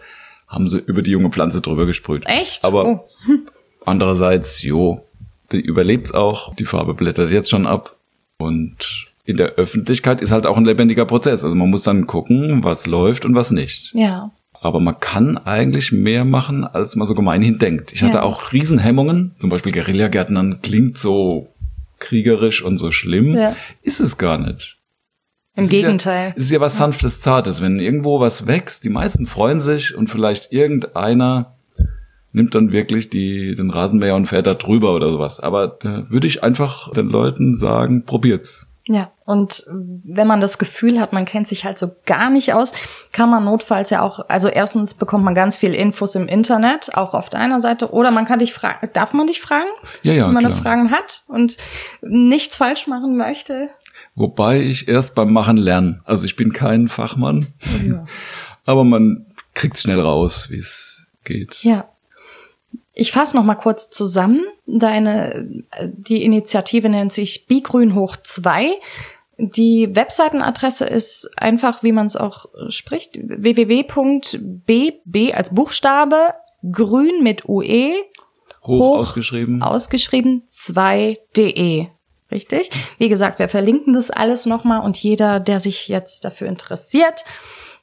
haben 0.49 0.69
sie 0.69 0.79
über 0.79 1.03
die 1.03 1.11
junge 1.11 1.31
Pflanze 1.31 1.61
drüber 1.61 1.87
gesprüht. 1.87 2.25
Echt? 2.27 2.65
Aber 2.65 2.85
Oh. 2.87 3.01
andererseits, 3.85 4.63
jo, 4.63 5.05
die 5.51 5.61
überlebt's 5.61 6.13
auch. 6.13 6.55
Die 6.55 6.65
Farbe 6.65 6.95
blättert 6.95 7.31
jetzt 7.31 7.51
schon 7.51 7.67
ab. 7.67 7.97
Und 8.39 9.07
in 9.25 9.37
der 9.37 9.53
Öffentlichkeit 9.55 10.21
ist 10.21 10.33
halt 10.33 10.47
auch 10.47 10.57
ein 10.57 10.65
lebendiger 10.65 11.05
Prozess. 11.05 11.45
Also 11.45 11.57
man 11.57 11.71
muss 11.71 11.83
dann 11.85 12.07
gucken, 12.07 12.65
was 12.65 12.87
läuft 12.87 13.25
und 13.25 13.35
was 13.35 13.51
nicht. 13.51 13.93
Ja. 13.95 14.31
Aber 14.61 14.79
man 14.81 14.99
kann 15.01 15.39
eigentlich 15.39 15.91
mehr 15.93 16.25
machen, 16.25 16.65
als 16.65 16.95
man 16.97 17.07
so 17.07 17.15
gemeinhin 17.15 17.59
denkt. 17.59 17.93
Ich 17.93 18.01
Ja. 18.01 18.09
hatte 18.09 18.23
auch 18.23 18.53
Riesenhemmungen. 18.53 19.33
Zum 19.39 19.51
Beispiel 19.51 19.73
Guerillagärtnern 19.73 20.61
klingt 20.63 20.99
so 20.99 21.49
kriegerisch 22.03 22.63
und 22.63 22.77
so 22.77 22.91
schlimm. 22.91 23.35
Ja. 23.35 23.57
Ist 23.81 24.01
es 24.01 24.19
gar 24.19 24.39
nicht. 24.39 24.79
Im 25.55 25.65
Es 25.65 25.67
ist 25.67 25.71
Gegenteil. 25.71 26.29
Ja, 26.29 26.35
es 26.37 26.45
ist 26.45 26.51
ja 26.51 26.61
was 26.61 26.77
sanftes, 26.77 27.21
zartes. 27.21 27.61
Wenn 27.61 27.79
irgendwo 27.79 28.21
was 28.21 28.47
wächst, 28.47 28.85
die 28.85 28.91
meisten 28.91 29.27
freuen 29.27 29.61
sich 29.61 29.95
und 29.95 30.11
vielleicht 30.11 30.53
irgendeiner 30.53 31.57
nimmt 32.33 32.55
dann 32.55 32.73
wirklich 32.73 33.11
die, 33.11 33.55
den 33.55 33.71
Rasenmäher 33.71 34.17
und 34.17 34.27
fährt 34.27 34.47
da 34.47 34.55
drüber 34.55 34.95
oder 34.95 35.13
sowas. 35.13 35.41
Aber 35.41 35.69
da 35.69 36.11
würde 36.11 36.27
ich 36.27 36.43
einfach 36.43 36.91
den 36.93 37.09
Leuten 37.09 37.57
sagen, 37.57 38.05
probiert's. 38.05 38.67
Ja, 38.93 39.11
und 39.25 39.65
wenn 39.69 40.27
man 40.27 40.43
das 40.43 40.59
Gefühl 40.59 41.01
hat, 41.01 41.15
man 41.15 41.25
kennt 41.25 41.49
sich 41.49 41.65
halt 41.65 41.79
so 41.79 41.93
gar 42.05 42.29
nicht 42.29 42.53
aus, 42.53 42.73
kann 43.11 43.31
man 43.31 43.43
notfalls 43.43 43.89
ja 43.89 44.03
auch, 44.03 44.29
also 44.29 44.49
erstens 44.49 44.93
bekommt 44.93 45.25
man 45.25 45.35
ganz 45.35 45.57
viel 45.57 45.75
Infos 45.75 46.15
im 46.15 46.29
Internet, 46.29 46.95
auch 46.95 47.15
auf 47.15 47.31
deiner 47.31 47.63
Seite, 47.63 47.91
oder 47.93 48.11
man 48.11 48.27
kann 48.27 48.41
dich 48.41 48.53
fragen, 48.53 48.91
darf 48.93 49.15
man 49.15 49.29
dich 49.29 49.41
fragen? 49.41 49.71
Ja, 50.03 50.13
ja, 50.13 50.27
Wenn 50.27 50.35
man 50.35 50.45
klar. 50.45 50.57
Fragen 50.57 50.91
hat 50.91 51.23
und 51.27 51.57
nichts 52.03 52.59
falsch 52.59 52.87
machen 52.87 53.17
möchte. 53.17 53.71
Wobei 54.15 54.61
ich 54.61 54.89
erst 54.89 55.15
beim 55.15 55.33
Machen 55.33 55.57
lerne. 55.57 56.03
Also 56.05 56.27
ich 56.27 56.37
bin 56.37 56.53
kein 56.53 56.89
Fachmann, 56.89 57.47
Ja. 57.87 58.05
aber 58.67 58.85
man 58.85 59.25
kriegt 59.55 59.79
schnell 59.79 60.01
raus, 60.01 60.49
wie 60.51 60.59
es 60.59 61.07
geht. 61.25 61.63
Ja. 61.63 61.89
Ich 62.95 63.13
fasse 63.13 63.37
noch 63.37 63.45
mal 63.45 63.55
kurz 63.55 63.91
zusammen. 63.91 64.43
Deine, 64.67 65.63
äh, 65.71 65.89
die 65.93 66.25
Initiative 66.25 66.89
nennt 66.89 67.13
sich 67.13 67.47
Bigrün 67.47 67.95
hoch 67.95 68.17
2. 68.17 68.71
Die 69.39 69.95
Webseitenadresse 69.95 70.85
ist 70.85 71.31
einfach, 71.37 71.83
wie 71.83 71.93
man 71.93 72.07
es 72.07 72.17
auch 72.17 72.47
spricht, 72.69 73.19
www.bb 73.21 74.35
als 75.35 75.55
Buchstabe 75.55 76.35
grün 76.71 77.23
mit 77.23 77.49
UE 77.49 77.95
Hoch, 78.63 78.79
Hoch 78.79 78.99
ausgeschrieben. 79.01 79.63
ausgeschrieben 79.63 80.43
2.de. 80.47 81.87
Richtig? 82.31 82.71
Wie 82.99 83.09
gesagt, 83.09 83.39
wir 83.41 83.49
verlinken 83.49 83.95
das 83.95 84.11
alles 84.11 84.47
nochmal 84.47 84.83
und 84.83 84.97
jeder, 84.97 85.41
der 85.41 85.61
sich 85.61 85.89
jetzt 85.89 86.25
dafür 86.25 86.49
interessiert, 86.49 87.25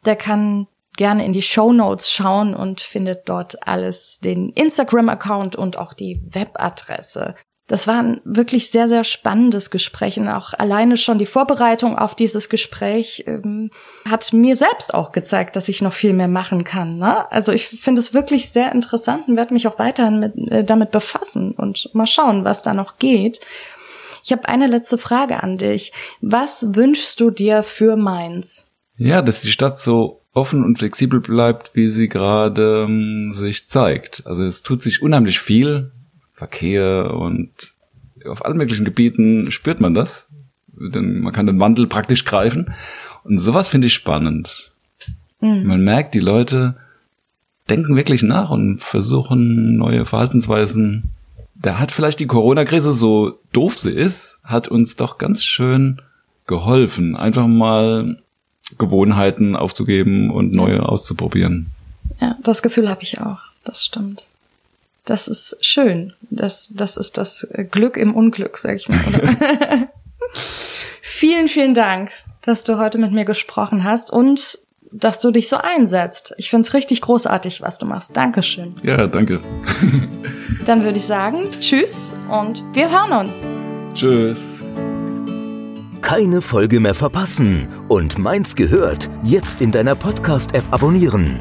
der 0.06 0.15
kann 0.15 0.67
gerne 1.00 1.26
in 1.26 1.32
die 1.32 1.42
Show 1.42 1.72
Notes 1.72 2.12
schauen 2.12 2.54
und 2.54 2.82
findet 2.82 3.30
dort 3.30 3.66
alles, 3.66 4.20
den 4.22 4.50
Instagram-Account 4.50 5.56
und 5.56 5.78
auch 5.78 5.94
die 5.94 6.22
Webadresse. 6.30 7.36
Das 7.68 7.88
war 7.88 8.04
ein 8.04 8.20
wirklich 8.26 8.70
sehr, 8.70 8.90
sehr 8.90 9.06
spannendes 9.06 9.72
Gespräch 9.72 10.20
und 10.20 10.28
auch 10.28 10.54
alleine 10.54 10.98
schon 10.98 11.18
die 11.18 11.26
Vorbereitung 11.26 11.98
auf 11.98 12.16
dieses 12.16 12.50
Gespräch 12.50 13.24
ähm, 13.28 13.72
hat 14.10 14.34
mir 14.34 14.58
selbst 14.58 14.94
auch 14.94 15.14
gezeigt, 15.14 15.56
dass 15.56 15.70
ich 15.70 15.82
noch 15.82 15.94
viel 15.94 16.12
mehr 16.12 16.28
machen 16.28 16.66
kann. 16.66 16.98
Ne? 16.98 17.32
Also 17.32 17.54
ich 17.54 17.68
finde 17.68 18.00
es 18.00 18.14
wirklich 18.14 18.50
sehr 18.50 18.74
interessant 18.74 19.30
und 19.30 19.38
werde 19.38 19.54
mich 19.54 19.68
auch 19.68 19.80
weiterhin 19.80 20.20
mit, 20.20 20.34
äh, 20.52 20.66
damit 20.66 20.92
befassen 20.92 21.52
und 21.52 21.90
mal 21.94 22.08
schauen, 22.08 22.44
was 22.44 22.62
da 22.62 22.74
noch 22.74 22.98
geht. 22.98 23.40
Ich 24.26 24.34
habe 24.34 24.50
eine 24.50 24.68
letzte 24.68 24.98
Frage 24.98 25.42
an 25.42 25.58
dich. 25.58 25.94
Was 26.20 26.76
wünschst 26.76 27.22
du 27.22 27.30
dir 27.30 27.64
für 27.64 27.96
Mainz? 27.96 28.66
Ja, 28.98 29.22
dass 29.22 29.40
die 29.40 29.52
Stadt 29.52 29.78
so 29.78 30.20
offen 30.34 30.63
und 30.63 30.78
flexibel 30.78 31.20
bleibt, 31.20 31.72
wie 31.74 31.89
sie 31.89 32.08
gerade 32.08 32.86
ähm, 32.88 33.34
sich 33.34 33.68
zeigt. 33.68 34.24
Also 34.26 34.44
es 34.44 34.63
tut 34.63 34.82
sich 34.82 35.02
unheimlich 35.02 35.39
viel. 35.39 35.92
Verkehr 36.34 37.13
und 37.13 37.74
auf 38.26 38.46
allen 38.46 38.58
möglichen 38.58 38.86
Gebieten 38.86 39.52
spürt 39.52 39.82
man 39.82 39.94
das. 39.94 40.30
Denn 40.68 41.20
man 41.22 41.34
kann 41.34 41.48
den 41.48 41.60
Wandel 41.60 41.88
praktisch 41.88 42.24
greifen. 42.24 42.74
Und 43.24 43.39
sowas 43.39 43.68
finde 43.68 43.88
ich 43.88 43.94
spannend. 43.94 44.72
Man 45.42 45.84
merkt, 45.84 46.13
die 46.13 46.20
Leute 46.20 46.76
denken 47.70 47.96
wirklich 47.96 48.24
nach 48.24 48.50
und 48.50 48.82
versuchen 48.82 49.78
neue 49.78 50.06
Verhaltensweisen. 50.06 51.12
Da 51.56 51.80
hat 51.80 51.92
vielleicht 51.92 52.20
die 52.20 52.28
Corona-Krise, 52.28 52.94
so 52.94 53.39
doof 53.52 53.78
sie 53.78 53.92
ist, 53.92 54.39
hat 54.44 54.68
uns 54.68 54.96
doch 54.96 55.18
ganz 55.18 55.44
schön 55.44 56.02
geholfen, 56.46 57.15
einfach 57.15 57.48
mal 57.48 58.22
Gewohnheiten 58.77 59.55
aufzugeben 59.55 60.32
und 60.32 60.53
neue 60.53 60.88
auszuprobieren. 60.88 61.67
Ja, 62.21 62.36
das 62.43 62.62
Gefühl 62.62 62.89
habe 62.89 63.03
ich 63.03 63.19
auch. 63.21 63.39
Das 63.63 63.84
stimmt. 63.84 64.25
Das 65.05 65.27
ist 65.27 65.58
schön. 65.62 66.13
Das, 66.29 66.69
das 66.73 66.97
ist 66.97 67.17
das 67.17 67.47
Glück 67.71 67.97
im 67.97 68.13
Unglück, 68.13 68.58
sag 68.58 68.75
ich 68.75 68.89
mal. 68.89 68.99
Oder? 69.08 69.89
vielen, 71.01 71.47
vielen 71.47 71.73
Dank, 71.73 72.12
dass 72.43 72.63
du 72.63 72.77
heute 72.77 72.97
mit 72.97 73.12
mir 73.12 73.25
gesprochen 73.25 73.84
hast 73.84 74.12
und 74.12 74.60
dass 74.91 75.19
du 75.19 75.32
dich 75.32 75.49
so 75.49 75.58
einsetzt. 75.58 76.34
Ich 76.38 76.49
find's 76.49 76.73
richtig 76.73 77.01
großartig, 77.01 77.62
was 77.62 77.77
du 77.77 77.86
machst. 77.86 78.15
Dankeschön. 78.15 78.75
Ja, 78.84 79.08
danke. 79.08 79.39
Dann 80.65 80.84
würde 80.84 80.97
ich 80.97 81.05
sagen, 81.05 81.45
tschüss 81.60 82.13
und 82.29 82.63
wir 82.73 82.89
hören 82.89 83.27
uns. 83.27 83.34
Tschüss. 83.93 84.59
Keine 86.02 86.42
Folge 86.42 86.80
mehr 86.80 86.96
verpassen 86.96 87.68
und 87.88 88.18
Mainz 88.18 88.56
gehört 88.56 89.10
jetzt 89.24 89.62
in 89.62 89.72
deiner 89.72 89.96
Podcast-App 89.96 90.64
abonnieren. 90.72 91.40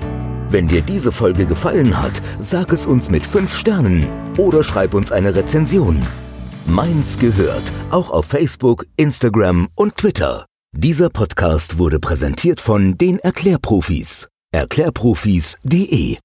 Wenn 0.50 0.66
dir 0.66 0.82
diese 0.82 1.12
Folge 1.12 1.46
gefallen 1.46 2.00
hat, 2.02 2.22
sag 2.40 2.72
es 2.72 2.86
uns 2.86 3.10
mit 3.10 3.24
5 3.24 3.54
Sternen 3.54 4.06
oder 4.36 4.62
schreib 4.62 4.94
uns 4.94 5.12
eine 5.12 5.34
Rezension. 5.34 6.00
Mainz 6.66 7.18
gehört 7.18 7.72
auch 7.90 8.10
auf 8.10 8.26
Facebook, 8.26 8.86
Instagram 8.96 9.68
und 9.74 9.96
Twitter. 9.96 10.46
Dieser 10.76 11.08
Podcast 11.08 11.78
wurde 11.78 11.98
präsentiert 11.98 12.60
von 12.60 12.98
den 12.98 13.18
Erklärprofis. 13.18 14.28
Erklärprofis.de 14.52 16.18